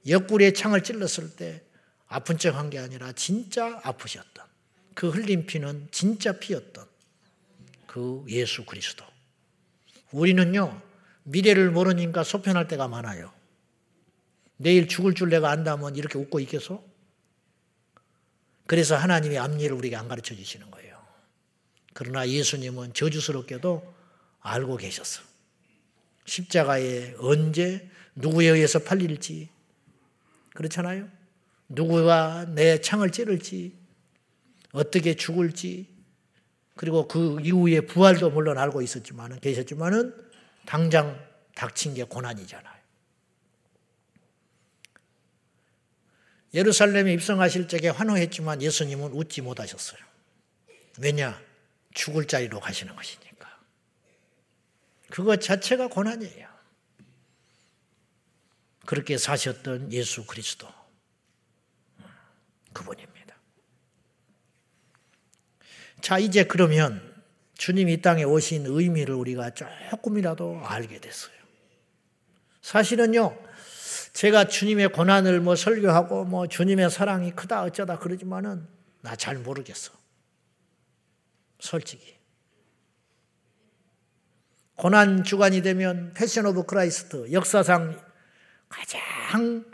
옆구리에 0.06 0.52
창을 0.52 0.84
찔렀을 0.84 1.36
때 1.38 1.64
아픈 2.08 2.38
척 2.38 2.56
한 2.56 2.70
게 2.70 2.78
아니라 2.78 3.14
진짜 3.14 3.80
아프셨던, 3.84 4.46
그 4.94 5.10
흘린 5.10 5.46
피는 5.46 5.88
진짜 5.92 6.34
피였던 6.34 6.86
그 7.88 8.26
예수 8.28 8.66
그리스도. 8.66 9.06
우리는요, 10.12 10.82
미래를 11.24 11.72
모르니까 11.72 12.26
소편할 12.26 12.68
때가 12.68 12.90
많아요. 12.90 13.32
내일 14.58 14.90
죽을 14.90 15.14
줄 15.14 15.30
내가 15.30 15.50
안다면 15.52 15.96
이렇게 15.96 16.20
웃고 16.20 16.42
있겠어? 16.42 16.91
그래서 18.72 18.96
하나님의 18.96 19.38
앞일을 19.38 19.74
우리에게 19.74 19.98
안 19.98 20.08
가르쳐 20.08 20.34
주시는 20.34 20.72
거예요. 20.72 20.98
그러나 21.94 22.26
예수님은 22.26 22.94
저주스럽게도 22.94 23.94
알고 24.40 24.78
계셨어. 24.78 25.22
십자가에 26.24 27.16
언제 27.20 27.90
누구에 28.16 28.48
의해서 28.48 28.80
팔릴지 28.80 29.50
그렇잖아요. 30.54 31.10
누구가 31.68 32.46
내 32.46 32.80
창을 32.80 33.12
찌를지 33.12 33.76
어떻게 34.72 35.16
죽을지 35.16 35.90
그리고 36.78 37.10
그 37.10 37.42
이후에 37.42 37.82
부활도 37.82 38.30
물론 38.30 38.58
알고 38.58 38.82
있었지만 38.82 39.42
계셨지만은 39.42 40.16
당장 40.66 41.20
닥친 41.56 41.94
게 41.94 42.06
고난이잖아요. 42.06 42.81
예루살렘에 46.54 47.14
입성하실 47.14 47.68
적에 47.68 47.90
환호했지만 47.90 48.62
예수님은 48.62 49.12
웃지 49.14 49.42
못하셨어요. 49.42 50.00
왜냐? 51.00 51.42
죽을 51.94 52.26
자리로 52.26 52.60
가시는 52.60 52.96
것이니까. 52.96 53.60
그것 55.10 55.42
자체가 55.42 55.88
고난이에요. 55.88 56.50
그렇게 58.86 59.18
사셨던 59.18 59.94
예수 59.94 60.26
그리스도. 60.26 60.68
그분입니다. 62.74 63.36
자, 66.02 66.18
이제 66.18 66.44
그러면 66.44 67.24
주님이 67.58 67.94
이 67.94 68.02
땅에 68.02 68.24
오신 68.24 68.66
의미를 68.66 69.16
우리가 69.16 69.52
조금이라도 69.52 70.62
알게 70.66 71.00
됐어요. 71.00 71.36
사실은요, 72.62 73.38
제가 74.14 74.48
주님의 74.48 74.90
고난을 74.90 75.40
뭐 75.42 75.56
설교하고 75.56 76.26
뭐 76.26 76.48
주님의 76.48 76.90
사랑이 76.90 77.32
크다 77.32 77.64
어쩌다 77.64 77.98
그러지만은 77.98 78.68
나 79.02 79.16
잘 79.16 79.38
모르겠어. 79.38 79.94
솔직히. 81.60 82.16
고난 84.76 85.24
주간이 85.24 85.62
되면 85.62 86.14
Passion 86.16 86.46
of 86.48 86.66
Christ 86.66 87.32
역사상 87.32 88.00
가장 88.68 89.66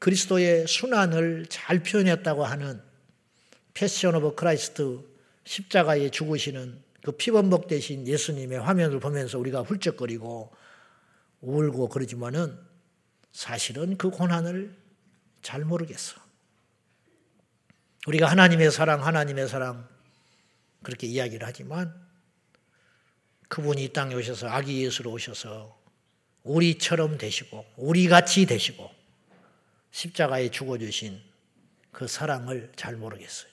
그리스도의 0.00 0.66
수난을 0.66 1.46
잘 1.48 1.82
표현했다고 1.82 2.44
하는 2.44 2.82
Passion 3.74 4.16
of 4.16 4.34
Christ 4.34 5.00
십자가에 5.44 6.10
죽으시는 6.10 6.82
그 7.04 7.12
피범벅 7.12 7.68
되신 7.68 8.06
예수님의 8.06 8.60
화면을 8.60 8.98
보면서 8.98 9.38
우리가 9.38 9.62
훌쩍거리고 9.62 10.52
울고 11.40 11.88
그러지만은 11.88 12.58
사실은 13.32 13.96
그 13.96 14.10
고난을 14.10 14.76
잘 15.42 15.64
모르겠어. 15.64 16.20
우리가 18.06 18.26
하나님의 18.30 18.70
사랑, 18.70 19.04
하나님의 19.04 19.48
사랑 19.48 19.88
그렇게 20.82 21.06
이야기를 21.06 21.46
하지만 21.46 21.94
그분이 23.48 23.84
이 23.84 23.92
땅에 23.92 24.14
오셔서 24.14 24.48
아기 24.48 24.84
예수로 24.84 25.10
오셔서 25.10 25.78
우리처럼 26.42 27.18
되시고 27.18 27.64
우리같이 27.76 28.46
되시고 28.46 28.90
십자가에 29.90 30.50
죽어주신 30.50 31.20
그 31.92 32.06
사랑을 32.06 32.72
잘 32.76 32.96
모르겠어요. 32.96 33.50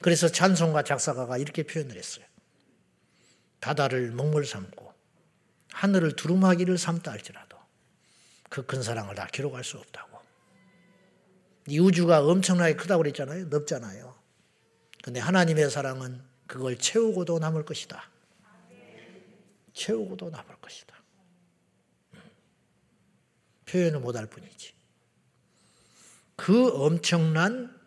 그래서 0.00 0.28
찬송가 0.28 0.84
작사가가 0.84 1.38
이렇게 1.38 1.64
표현을 1.64 1.96
했어요. 1.96 2.24
바다를 3.60 4.12
먹물 4.12 4.46
삼고 4.46 4.94
하늘을 5.72 6.16
두루마기를 6.16 6.78
삼다 6.78 7.10
할지라도 7.10 7.57
그 8.48 8.66
큰 8.66 8.82
사랑을 8.82 9.14
다 9.14 9.26
기록할 9.26 9.64
수 9.64 9.78
없다고. 9.78 10.18
이 11.68 11.78
우주가 11.78 12.24
엄청나게 12.24 12.76
크다고 12.76 13.02
그랬잖아요. 13.02 13.46
넓잖아요. 13.46 14.16
근데 15.02 15.20
하나님의 15.20 15.70
사랑은 15.70 16.22
그걸 16.46 16.78
채우고도 16.78 17.38
남을 17.38 17.64
것이다. 17.64 18.10
채우고도 19.74 20.30
남을 20.30 20.56
것이다. 20.60 20.96
표현을 23.66 24.00
못할 24.00 24.26
뿐이지. 24.26 24.72
그 26.36 26.68
엄청난 26.84 27.78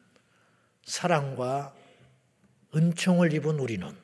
사랑과 0.86 1.76
은총을 2.76 3.34
입은 3.34 3.60
우리는 3.60 3.98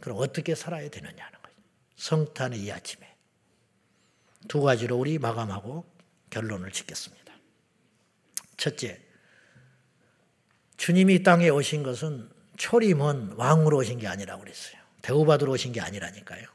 그럼 0.00 0.18
어떻게 0.18 0.54
살아야 0.54 0.88
되느냐는 0.90 1.40
거예요. 1.42 1.56
성탄의 1.96 2.60
이 2.60 2.72
아침에. 2.72 3.09
두 4.48 4.62
가지로 4.62 4.96
우리 4.96 5.18
마감하고 5.18 5.84
결론을 6.30 6.70
짓겠습니다. 6.72 7.32
첫째, 8.56 9.00
주님이 10.76 11.22
땅에 11.22 11.48
오신 11.48 11.82
것은 11.82 12.30
초림은 12.56 13.32
왕으로 13.36 13.78
오신 13.78 13.98
게 13.98 14.06
아니라고 14.06 14.42
그랬어요. 14.42 14.80
대우받으러 15.02 15.52
오신 15.52 15.72
게 15.72 15.80
아니라니까요. 15.80 16.46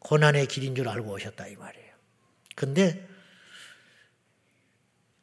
고난의 0.00 0.46
길인 0.46 0.74
줄 0.74 0.88
알고 0.88 1.12
오셨다 1.12 1.46
이 1.48 1.56
말이에요. 1.56 1.92
근데 2.54 3.08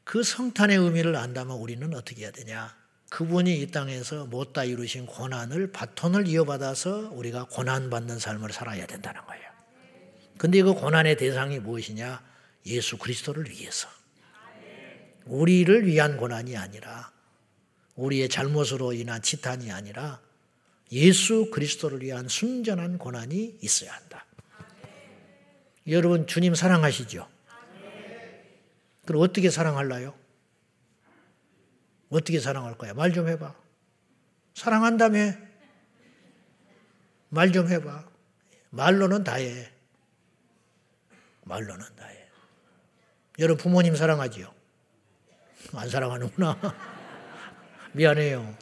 그 0.03 0.23
성탄의 0.23 0.77
의미를 0.77 1.15
안다면 1.15 1.57
우리는 1.57 1.93
어떻게 1.93 2.23
해야 2.23 2.31
되냐? 2.31 2.75
그분이 3.09 3.61
이 3.61 3.71
땅에서 3.71 4.25
못다 4.25 4.63
이루신 4.63 5.05
고난을 5.05 5.71
바톤을 5.71 6.27
이어받아서 6.27 7.11
우리가 7.13 7.45
고난받는 7.45 8.19
삶을 8.19 8.51
살아야 8.51 8.85
된다는 8.87 9.25
거예요. 9.25 9.52
근데 10.37 10.61
그 10.61 10.73
고난의 10.73 11.17
대상이 11.17 11.59
무엇이냐? 11.59 12.23
예수 12.65 12.97
그리스도를 12.97 13.49
위해서. 13.49 13.87
우리를 15.25 15.85
위한 15.85 16.17
고난이 16.17 16.57
아니라 16.57 17.11
우리의 17.95 18.27
잘못으로 18.29 18.93
인한 18.93 19.21
치탄이 19.21 19.71
아니라 19.71 20.19
예수 20.91 21.49
그리스도를 21.49 22.01
위한 22.01 22.27
순전한 22.27 22.97
고난이 22.97 23.59
있어야 23.61 23.93
한다. 23.93 24.25
여러분 25.87 26.27
주님 26.27 26.55
사랑하시죠? 26.55 27.29
그럼 29.05 29.21
어떻게 29.21 29.49
사랑할라요? 29.49 30.13
어떻게 32.09 32.39
사랑할 32.39 32.77
거야? 32.77 32.93
말 32.93 33.11
좀 33.11 33.27
해봐. 33.27 33.55
사랑한다며? 34.55 35.33
말 37.29 37.51
좀 37.51 37.69
해봐. 37.69 38.07
말로는 38.69 39.23
다 39.23 39.35
해. 39.35 39.72
말로는 41.43 41.85
다 41.95 42.05
해. 42.05 42.17
여러분 43.39 43.61
부모님 43.63 43.95
사랑하지요? 43.95 44.53
안 45.73 45.89
사랑하는구나. 45.89 46.59
미안해요. 47.93 48.55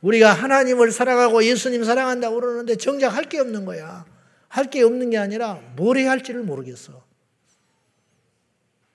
우리가 0.00 0.32
하나님을 0.32 0.92
사랑하고 0.92 1.44
예수님 1.44 1.84
사랑한다고 1.84 2.40
그러는데 2.40 2.76
정작 2.76 3.08
할 3.14 3.24
게 3.28 3.38
없는 3.38 3.64
거야. 3.64 4.04
할 4.48 4.66
게 4.70 4.82
없는 4.82 5.10
게 5.10 5.18
아니라 5.18 5.54
뭘 5.76 5.96
해야 5.96 6.10
할지를 6.10 6.42
모르겠어. 6.42 7.02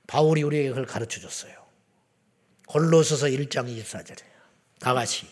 바울이 0.07 0.43
우리에게 0.43 0.69
그걸 0.69 0.85
가르쳐 0.85 1.19
줬어요. 1.19 1.53
골로서서 2.67 3.27
1장 3.27 3.67
24절에 3.67 4.21
다 4.79 4.93
같이 4.93 5.27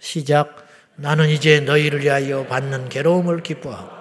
시작 0.00 0.66
나는 0.96 1.28
이제 1.28 1.60
너희를 1.60 2.00
위하여 2.02 2.46
받는 2.46 2.88
괴로움을 2.88 3.42
기뻐하고 3.42 3.99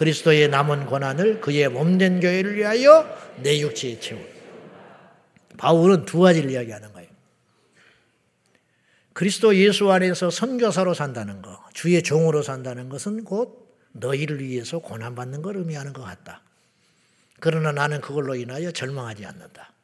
그리스도의 0.00 0.48
남은 0.48 0.86
고난을 0.86 1.42
그의 1.42 1.68
몸된 1.68 2.20
교회를 2.20 2.56
위하여 2.56 3.04
내 3.36 3.60
육체에 3.60 4.00
채우. 4.00 4.18
바울은 5.58 6.06
두 6.06 6.20
가지를 6.20 6.50
이야기하는 6.50 6.90
거예요. 6.94 7.10
그리스도 9.12 9.54
예수 9.56 9.92
안에서 9.92 10.30
선교사로 10.30 10.94
산다는 10.94 11.42
것, 11.42 11.60
주의 11.74 12.02
종으로 12.02 12.42
산다는 12.42 12.88
것은 12.88 13.24
곧 13.24 13.78
너희를 13.92 14.40
위해서 14.40 14.78
고난받는 14.78 15.42
걸 15.42 15.58
의미하는 15.58 15.92
것 15.92 16.00
같다. 16.00 16.44
그러나 17.38 17.70
나는 17.70 18.00
그걸로 18.00 18.34
인하여 18.34 18.70
절망하지 18.70 19.26
않는다. 19.26 19.74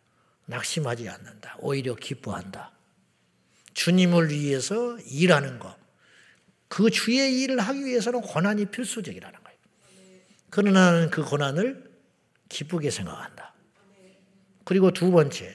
낙심하지 0.46 1.11
않는다. 1.11 1.57
오히려 1.59 1.94
기뻐한다. 1.94 2.72
주님을 3.74 4.31
위해서 4.31 4.96
일하는 5.11 5.59
것. 5.59 5.76
그 6.68 6.88
주의 6.88 7.42
일을 7.42 7.61
하기 7.61 7.85
위해서는 7.85 8.22
고난이 8.22 8.64
필수적이라는 8.66 9.40
거예요. 9.40 9.45
그러나 10.57 10.90
나는 10.90 11.11
그 11.11 11.23
고난을 11.23 11.85
기쁘게 12.49 12.90
생각한다. 12.90 13.53
그리고 14.64 14.90
두 14.90 15.11
번째, 15.11 15.55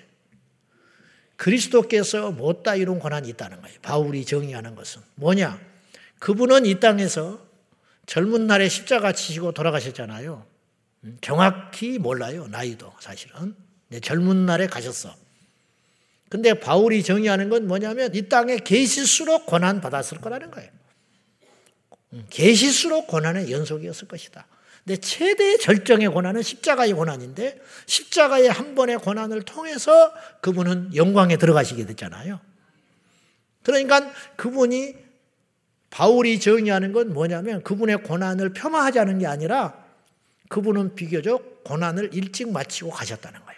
그리스도께서 1.38 2.30
못다 2.30 2.76
이룬 2.76 3.00
고난이 3.00 3.28
있다는 3.30 3.64
거예요. 3.64 3.80
바울이 3.82 4.24
정의하는 4.26 4.76
것은 4.76 5.02
뭐냐? 5.16 5.60
그분은 6.20 6.68
이 6.68 6.80
땅에서 6.80 7.44
젊은 8.06 8.46
날에 8.46 8.70
십자가 8.70 9.12
치시고 9.12 9.54
돌아가셨잖아요. 9.54 10.46
음, 11.06 11.18
정확히 11.20 11.98
몰라요. 11.98 12.46
나이도 12.50 12.94
사실은. 13.00 13.56
젊은 14.04 14.46
날에 14.46 14.68
가셨어. 14.68 15.16
근데 16.30 16.54
바울이 16.54 17.02
정의하는 17.02 17.50
건 17.50 17.66
뭐냐면 17.66 18.14
이 18.14 18.30
땅에 18.30 18.58
계실수록 18.58 19.48
고난 19.48 19.82
받았을 19.82 20.20
거라는 20.20 20.52
거예요. 20.52 20.70
음, 22.14 22.28
계실수록 22.30 23.08
고난의 23.08 23.52
연속이었을 23.52 24.08
것이다. 24.08 24.46
근데 24.84 25.00
최대 25.00 25.58
절정의 25.58 26.08
고난은 26.10 26.42
십자가의 26.42 26.94
고난인데 26.94 27.62
십자가의 27.86 28.50
한 28.50 28.74
번의 28.74 28.98
고난을 28.98 29.44
통해서 29.44 30.14
그분은 30.42 30.96
영광에 30.96 31.38
들어가시게 31.38 31.86
됐잖아요. 31.86 32.40
그러니까 33.64 34.12
그분이 34.38 34.96
바울이 35.92 36.40
정의하는 36.40 36.94
건 36.94 37.14
뭐냐면 37.14 37.62
그분의 37.64 38.04
고난을 38.04 38.54
폄하하자는 38.54 39.20
게 39.20 39.28
아니라 39.28 39.86
그분은 40.50 40.96
비교적 40.96 41.64
고난을 41.64 42.12
일찍 42.14 42.52
마치고 42.52 42.90
가셨다는 42.90 43.40
거야. 43.46 43.56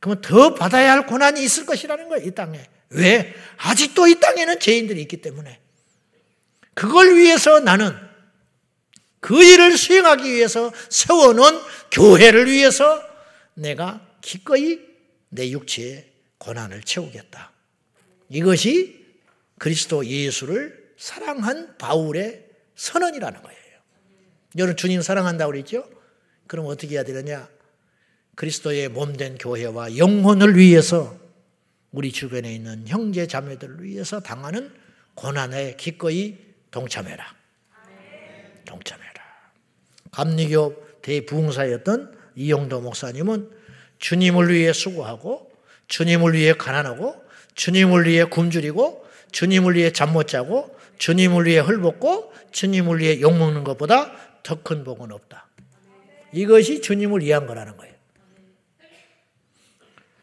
그러면 0.00 0.22
더 0.22 0.54
받아야 0.54 0.92
할 0.92 1.06
고난이 1.06 1.42
있을 1.42 1.66
것이라는 1.66 2.08
거예요, 2.08 2.26
이 2.26 2.30
땅에. 2.30 2.66
왜? 2.90 3.34
아직도 3.58 4.06
이 4.06 4.20
땅에는 4.20 4.58
죄인들이 4.58 5.00
있기 5.02 5.20
때문에. 5.20 5.60
그걸 6.74 7.16
위해서 7.16 7.60
나는 7.60 8.05
그 9.20 9.42
일을 9.42 9.76
수행하기 9.76 10.32
위해서 10.32 10.72
세워놓은 10.88 11.60
교회를 11.90 12.50
위해서 12.50 13.02
내가 13.54 14.06
기꺼이 14.20 14.80
내 15.28 15.50
육체의 15.50 16.06
고난을 16.38 16.82
채우겠다. 16.82 17.52
이것이 18.28 19.04
그리스도 19.58 20.04
예수를 20.04 20.92
사랑한 20.96 21.76
바울의 21.78 22.44
선언이라는 22.74 23.42
거예요. 23.42 23.58
여러분 24.58 24.76
주님 24.76 25.02
사랑한다고 25.02 25.52
그랬죠? 25.52 25.88
그럼 26.46 26.66
어떻게 26.66 26.94
해야 26.94 27.04
되느냐? 27.04 27.48
그리스도의 28.34 28.88
몸된 28.90 29.38
교회와 29.38 29.96
영혼을 29.96 30.56
위해서 30.56 31.18
우리 31.90 32.12
주변에 32.12 32.54
있는 32.54 32.86
형제 32.86 33.26
자매들을 33.26 33.82
위해서 33.82 34.20
당하는 34.20 34.72
고난에 35.14 35.76
기꺼이 35.76 36.36
동참해라. 36.70 37.35
동참해. 38.76 39.06
감리교 40.12 40.74
대부흥사였던 41.02 42.16
이용도 42.36 42.80
목사님은 42.80 43.50
주님을 43.98 44.52
위해 44.52 44.72
수고하고 44.72 45.50
주님을 45.88 46.32
위해 46.32 46.54
가난하고 46.54 47.22
주님을 47.54 48.06
위해 48.06 48.24
굶주리고 48.24 49.06
주님을 49.32 49.74
위해 49.74 49.92
잠 49.92 50.12
못 50.12 50.26
자고 50.28 50.74
주님을 50.98 51.44
위해 51.46 51.58
헐벗고 51.58 52.32
주님을 52.52 53.00
위해 53.00 53.20
욕먹는 53.20 53.64
것보다 53.64 54.12
더 54.42 54.62
큰 54.62 54.84
복은 54.84 55.12
없다. 55.12 55.48
이것이 56.32 56.80
주님을 56.80 57.20
위한 57.20 57.46
거라는 57.46 57.76
거예요. 57.76 57.94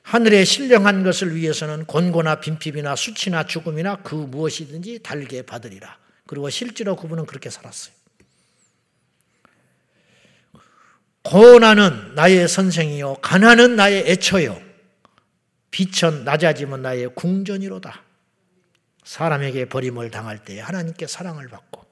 하늘에 0.02 0.44
신령한 0.44 1.04
것을 1.04 1.36
위해서는 1.36 1.86
곤고나 1.86 2.39
빈핍이나 2.39 2.96
수치나 2.96 3.46
죽음이나 3.46 3.98
그 3.98 4.16
무엇이든지 4.16 5.00
달게 5.04 5.42
받으리라. 5.44 5.98
그리고 6.26 6.50
실제로 6.50 6.96
그분은 6.96 7.26
그렇게 7.26 7.50
살았어요. 7.50 8.03
고난은 11.24 12.16
나의 12.16 12.48
선생이요 12.48 13.16
가난은 13.16 13.76
나의 13.76 14.10
애처요 14.12 14.62
비천 15.72 16.24
낮아짐은 16.24 16.84
나의 16.84 17.16
궁전이로다. 17.16 18.04
사람에게 19.04 19.66
버림을 19.70 20.12
당할 20.12 20.46
때 20.46 20.60
하나님께 20.60 21.08
사랑을 21.08 21.48
받고 21.48 21.84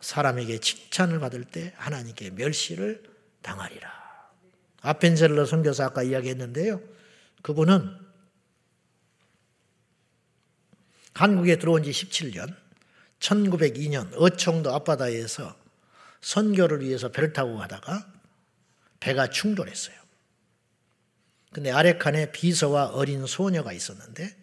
사람에게 0.00 0.58
칭찬을 0.58 1.18
받을 1.18 1.44
때 1.44 1.74
하나님께 1.76 2.30
멸시를 2.30 3.02
당하리라. 3.42 3.90
아펜젤러 4.82 5.44
선교사 5.44 5.86
아까 5.86 6.04
이야기했는데요. 6.04 6.80
그분은 7.42 7.96
한국에 11.14 11.58
들어온 11.58 11.82
지 11.82 11.90
17년, 11.90 12.54
1902년 13.18 14.12
어청도 14.14 14.72
앞바다에서 14.72 15.56
선교를 16.20 16.80
위해서 16.82 17.08
배를 17.10 17.32
타고 17.32 17.58
가다가 17.58 18.06
배가 19.00 19.28
충돌했어요. 19.30 19.98
근데 21.52 21.70
아래 21.70 21.98
칸에 21.98 22.30
비서와 22.30 22.90
어린 22.90 23.26
소녀가 23.26 23.72
있었는데 23.72 24.36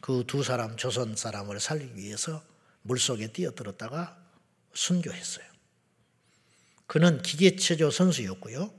그 0.00 0.24
두 0.26 0.42
사람 0.42 0.76
조선 0.76 1.16
사람을 1.16 1.58
살리기 1.60 1.96
위해서 1.96 2.44
물속에 2.82 3.32
뛰어들었다가 3.32 4.18
순교했어요. 4.74 5.44
그는 6.86 7.22
기계체조 7.22 7.90
선수였고요. 7.90 8.72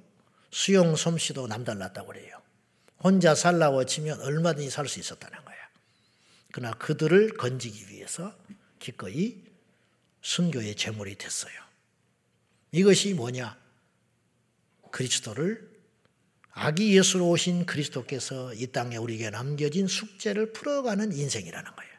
수영 0.52 0.96
솜씨도 0.96 1.48
남달랐다고 1.48 2.08
그래요. 2.08 2.42
혼자 3.04 3.34
살라고 3.36 3.86
치면 3.86 4.22
얼마든지 4.22 4.70
살 4.70 4.88
수 4.88 5.00
있었다는 5.00 5.44
거야. 5.44 5.56
그러나 6.52 6.74
그들을 6.78 7.36
건지기 7.38 7.90
위해서 7.90 8.38
기꺼이 8.80 9.42
순교의 10.22 10.76
제물이 10.76 11.16
됐어요. 11.16 11.54
이것이 12.72 13.14
뭐냐? 13.14 13.58
그리스도를 14.94 15.74
아기 16.52 16.96
예수로 16.96 17.28
오신 17.30 17.66
그리스도께서 17.66 18.54
이 18.54 18.68
땅에 18.68 18.96
우리에게 18.96 19.32
남겨진 19.32 19.88
숙제를 19.88 20.54
풀어가는 20.54 21.12
인생이라는 21.12 21.76
거예요. 21.76 21.94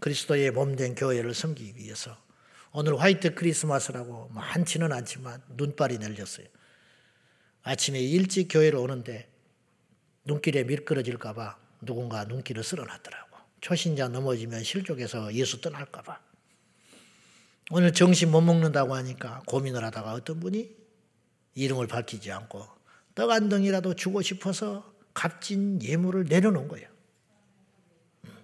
그리스도의 0.00 0.50
몸된 0.50 0.96
교회를 0.96 1.32
섬기기 1.32 1.78
위해서 1.78 2.20
오늘 2.72 3.00
화이트 3.00 3.36
크리스마스라고 3.36 4.30
많지는 4.30 4.92
않지만 4.92 5.40
눈발이 5.56 5.98
ner렸어요. 5.98 6.46
아침에 7.62 8.00
일찍 8.00 8.48
교회로 8.48 8.82
오는데 8.82 9.30
눈길에 10.24 10.64
미끄러질까봐 10.64 11.56
누군가 11.82 12.24
눈길을 12.24 12.64
쓸어놨더라고. 12.64 13.38
초신자 13.60 14.08
넘어지면 14.08 14.64
실족해서 14.64 15.32
예수 15.34 15.60
떠날까봐. 15.60 16.31
오늘 17.74 17.94
정신 17.94 18.30
못 18.30 18.42
먹는다고 18.42 18.94
하니까 18.94 19.42
고민을 19.46 19.82
하다가 19.82 20.12
어떤 20.12 20.40
분이 20.40 20.76
이름을 21.54 21.86
밝히지 21.86 22.30
않고 22.30 22.68
떡 23.14 23.30
한 23.30 23.48
덩이라도 23.48 23.94
주고 23.94 24.20
싶어서 24.20 24.94
값진 25.14 25.82
예물을 25.82 26.26
내려놓은 26.28 26.68
거예요. 26.68 26.86
음. 28.26 28.36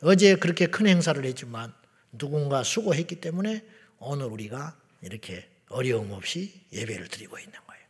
어제 0.00 0.36
그렇게 0.36 0.68
큰 0.68 0.86
행사를 0.86 1.22
했지만 1.22 1.74
누군가 2.12 2.62
수고했기 2.62 3.20
때문에 3.20 3.62
오늘 3.98 4.24
우리가 4.24 4.80
이렇게 5.02 5.46
어려움 5.68 6.12
없이 6.12 6.64
예배를 6.72 7.08
드리고 7.08 7.38
있는 7.38 7.52
거예요. 7.66 7.84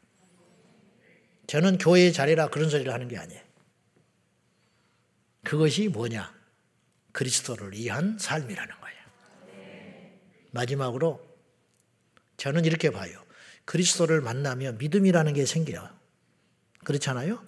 저는 1.47 1.79
교회의 1.79 2.13
자리라 2.13 2.49
그런 2.49 2.71
소리를 2.71 2.93
하는 2.93 3.07
게 3.07 3.17
아니에요. 3.19 3.41
그것이 5.45 5.87
뭐냐? 5.87 6.35
그리스도를 7.13 7.73
위한 7.73 8.19
삶이라는 8.19 8.81
거예요. 8.81 8.96
마지막으로 10.57 11.21
저는 12.37 12.65
이렇게 12.65 12.91
봐요. 12.91 13.23
그리스도를 13.65 14.21
만나면 14.21 14.79
믿음이라는 14.79 15.33
게 15.33 15.47
생겨요. 15.47 15.89
그렇잖아요? 16.85 17.45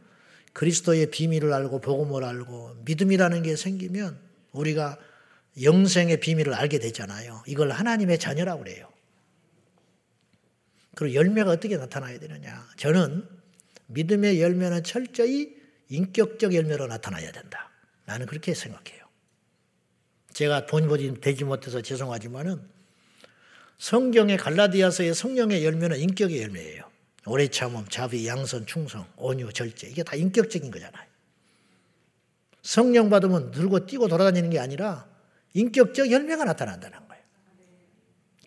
그리스도의 0.52 1.10
비밀을 1.10 1.52
알고 1.52 1.80
복음을 1.80 2.24
알고 2.24 2.82
믿음이라는 2.84 3.42
게 3.42 3.56
생기면 3.56 4.18
우리가 4.52 4.98
영생의 5.62 6.20
비밀을 6.20 6.54
알게 6.54 6.78
되잖아요. 6.78 7.42
이걸 7.46 7.70
하나님의 7.70 8.18
자녀라고 8.18 8.64
그래요. 8.64 8.88
그리고 10.96 11.14
열매가 11.14 11.50
어떻게 11.50 11.76
나타나야 11.76 12.18
되느냐. 12.18 12.66
저는 12.76 13.28
믿음의 13.86 14.40
열매는 14.40 14.82
철저히 14.82 15.56
인격적 15.88 16.54
열매로 16.54 16.86
나타나야 16.88 17.30
된다. 17.30 17.70
나는 18.04 18.26
그렇게 18.26 18.54
생각해요. 18.54 19.06
제가 20.32 20.66
본보지 20.66 21.20
되지 21.20 21.44
못해서 21.44 21.80
죄송하지만은 21.80 22.77
성경의 23.78 24.36
갈라디아서의 24.36 25.14
성령의 25.14 25.64
열매는 25.64 25.98
인격의 25.98 26.42
열매예요. 26.42 26.88
오래 27.26 27.46
참음, 27.46 27.86
자비, 27.88 28.26
양선, 28.26 28.66
충성, 28.66 29.06
온유, 29.16 29.52
절제. 29.52 29.88
이게 29.88 30.02
다 30.02 30.16
인격적인 30.16 30.70
거잖아요. 30.70 31.06
성령 32.62 33.08
받으면 33.08 33.52
늘고 33.52 33.86
뛰고 33.86 34.08
돌아다니는 34.08 34.50
게 34.50 34.58
아니라 34.58 35.08
인격적 35.54 36.10
열매가 36.10 36.44
나타난다는 36.44 36.98
거예요. 37.08 37.22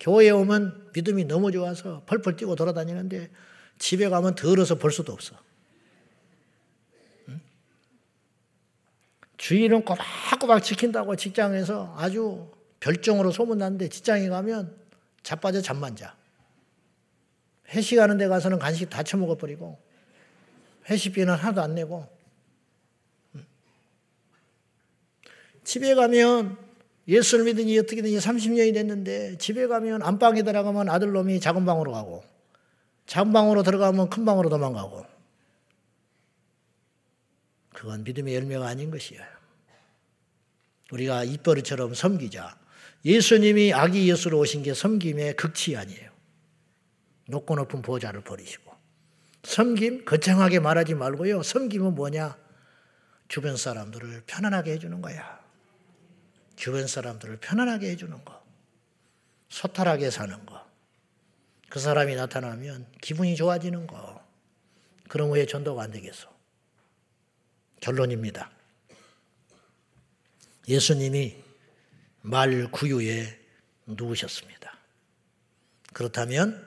교회에 0.00 0.30
오면 0.30 0.90
믿음이 0.94 1.24
너무 1.24 1.50
좋아서 1.50 2.02
펄펄 2.06 2.36
뛰고 2.36 2.54
돌아다니는데 2.54 3.30
집에 3.78 4.08
가면 4.08 4.34
더러서 4.34 4.74
볼 4.74 4.90
수도 4.90 5.12
없어. 5.12 5.36
주의는 9.38 9.84
꼬박꼬박 9.84 10.62
지킨다고 10.62 11.16
직장에서 11.16 11.94
아주 11.96 12.52
별종으로 12.78 13.32
소문났는데 13.32 13.88
직장에 13.88 14.28
가면 14.28 14.81
자빠져 15.22 15.60
잠만 15.60 15.96
자. 15.96 16.16
회식하는 17.68 18.18
데 18.18 18.28
가서는 18.28 18.58
간식 18.58 18.90
다 18.90 19.02
처먹어버리고 19.02 19.78
회식비는 20.90 21.34
하나도 21.34 21.62
안 21.62 21.74
내고 21.74 22.06
집에 25.64 25.94
가면 25.94 26.58
예수를 27.08 27.44
믿으니 27.46 27.78
어떻게든지 27.78 28.18
30년이 28.18 28.74
됐는데 28.74 29.38
집에 29.38 29.66
가면 29.66 30.02
안방에 30.02 30.42
들어가면 30.42 30.88
아들놈이 30.88 31.40
작은 31.40 31.64
방으로 31.64 31.92
가고 31.92 32.24
작은 33.06 33.32
방으로 33.32 33.62
들어가면 33.62 34.10
큰 34.10 34.24
방으로 34.24 34.48
도망가고 34.48 35.06
그건 37.70 38.04
믿음의 38.04 38.34
열매가 38.34 38.66
아닌 38.66 38.90
것이에요. 38.90 39.22
우리가 40.92 41.24
입버릇처럼 41.24 41.94
섬기자. 41.94 42.61
예수님이 43.04 43.72
아기 43.72 44.08
예수로 44.08 44.38
오신 44.38 44.62
게 44.62 44.74
섬김의 44.74 45.36
극치 45.36 45.76
아니에요. 45.76 46.10
높고 47.28 47.56
높은 47.56 47.82
보좌를 47.82 48.22
버리시고. 48.22 48.72
섬김, 49.42 50.04
거창하게 50.04 50.60
말하지 50.60 50.94
말고요. 50.94 51.42
섬김은 51.42 51.94
뭐냐? 51.94 52.38
주변 53.26 53.56
사람들을 53.56 54.22
편안하게 54.26 54.72
해주는 54.72 55.00
거야. 55.00 55.42
주변 56.54 56.86
사람들을 56.86 57.38
편안하게 57.38 57.90
해주는 57.90 58.24
거. 58.24 58.42
소탈하게 59.48 60.10
사는 60.10 60.46
거. 60.46 60.64
그 61.68 61.80
사람이 61.80 62.14
나타나면 62.14 62.86
기분이 63.00 63.34
좋아지는 63.34 63.86
거. 63.86 64.22
그럼 65.08 65.32
왜 65.32 65.44
전도가 65.46 65.82
안 65.82 65.90
되겠어? 65.90 66.32
결론입니다. 67.80 68.50
예수님이 70.68 71.41
말 72.22 72.70
구유에 72.70 73.38
누우셨습니다. 73.86 74.78
그렇다면 75.92 76.66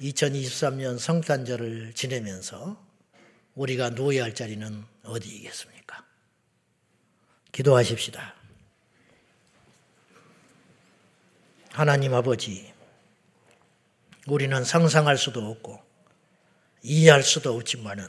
2023년 0.00 0.98
성탄절을 0.98 1.92
지내면서 1.94 2.80
우리가 3.54 3.90
누워야 3.90 4.24
할 4.24 4.34
자리는 4.34 4.84
어디이겠습니까? 5.04 6.04
기도하십시다. 7.52 8.34
하나님 11.72 12.14
아버지, 12.14 12.72
우리는 14.26 14.64
상상할 14.64 15.16
수도 15.16 15.50
없고 15.50 15.82
이해할 16.82 17.22
수도 17.22 17.54
없지만은 17.54 18.06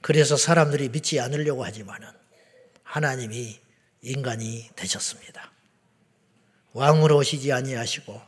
그래서 0.00 0.36
사람들이 0.36 0.88
믿지 0.90 1.20
않으려고 1.20 1.64
하지만은 1.64 2.08
하나님이 2.82 3.63
인간이 4.04 4.68
되셨습니다. 4.76 5.50
왕으로 6.72 7.18
오시지 7.18 7.52
아니하시고 7.52 8.20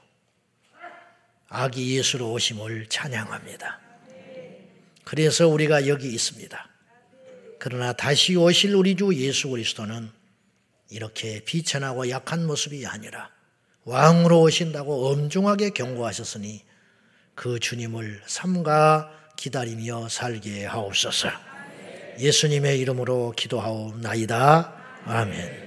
아기 1.49 1.97
예수로 1.97 2.33
오심을 2.33 2.87
찬양합니다. 2.89 3.81
그래서 5.05 5.47
우리가 5.47 5.87
여기 5.87 6.13
있습니다. 6.13 6.69
그러나 7.59 7.93
다시 7.93 8.37
오실 8.37 8.75
우리 8.75 8.97
주 8.97 9.15
예수 9.15 9.49
그리스도는 9.49 10.11
이렇게 10.91 11.41
비천하고 11.45 12.11
약한 12.11 12.47
모습이 12.47 12.87
아니라 12.87 13.31
왕으로 13.85 14.43
오신다고 14.43 15.09
엄중하게 15.11 15.71
경고하셨으니 15.71 16.65
그 17.35 17.61
주님을 17.61 18.23
삼가 18.27 19.13
기다리며 19.37 20.09
살게 20.09 20.65
하옵소서. 20.65 21.29
예수님의 22.19 22.81
이름으로 22.81 23.33
기도하옵나이다. 23.37 24.75
아멘. 25.05 25.66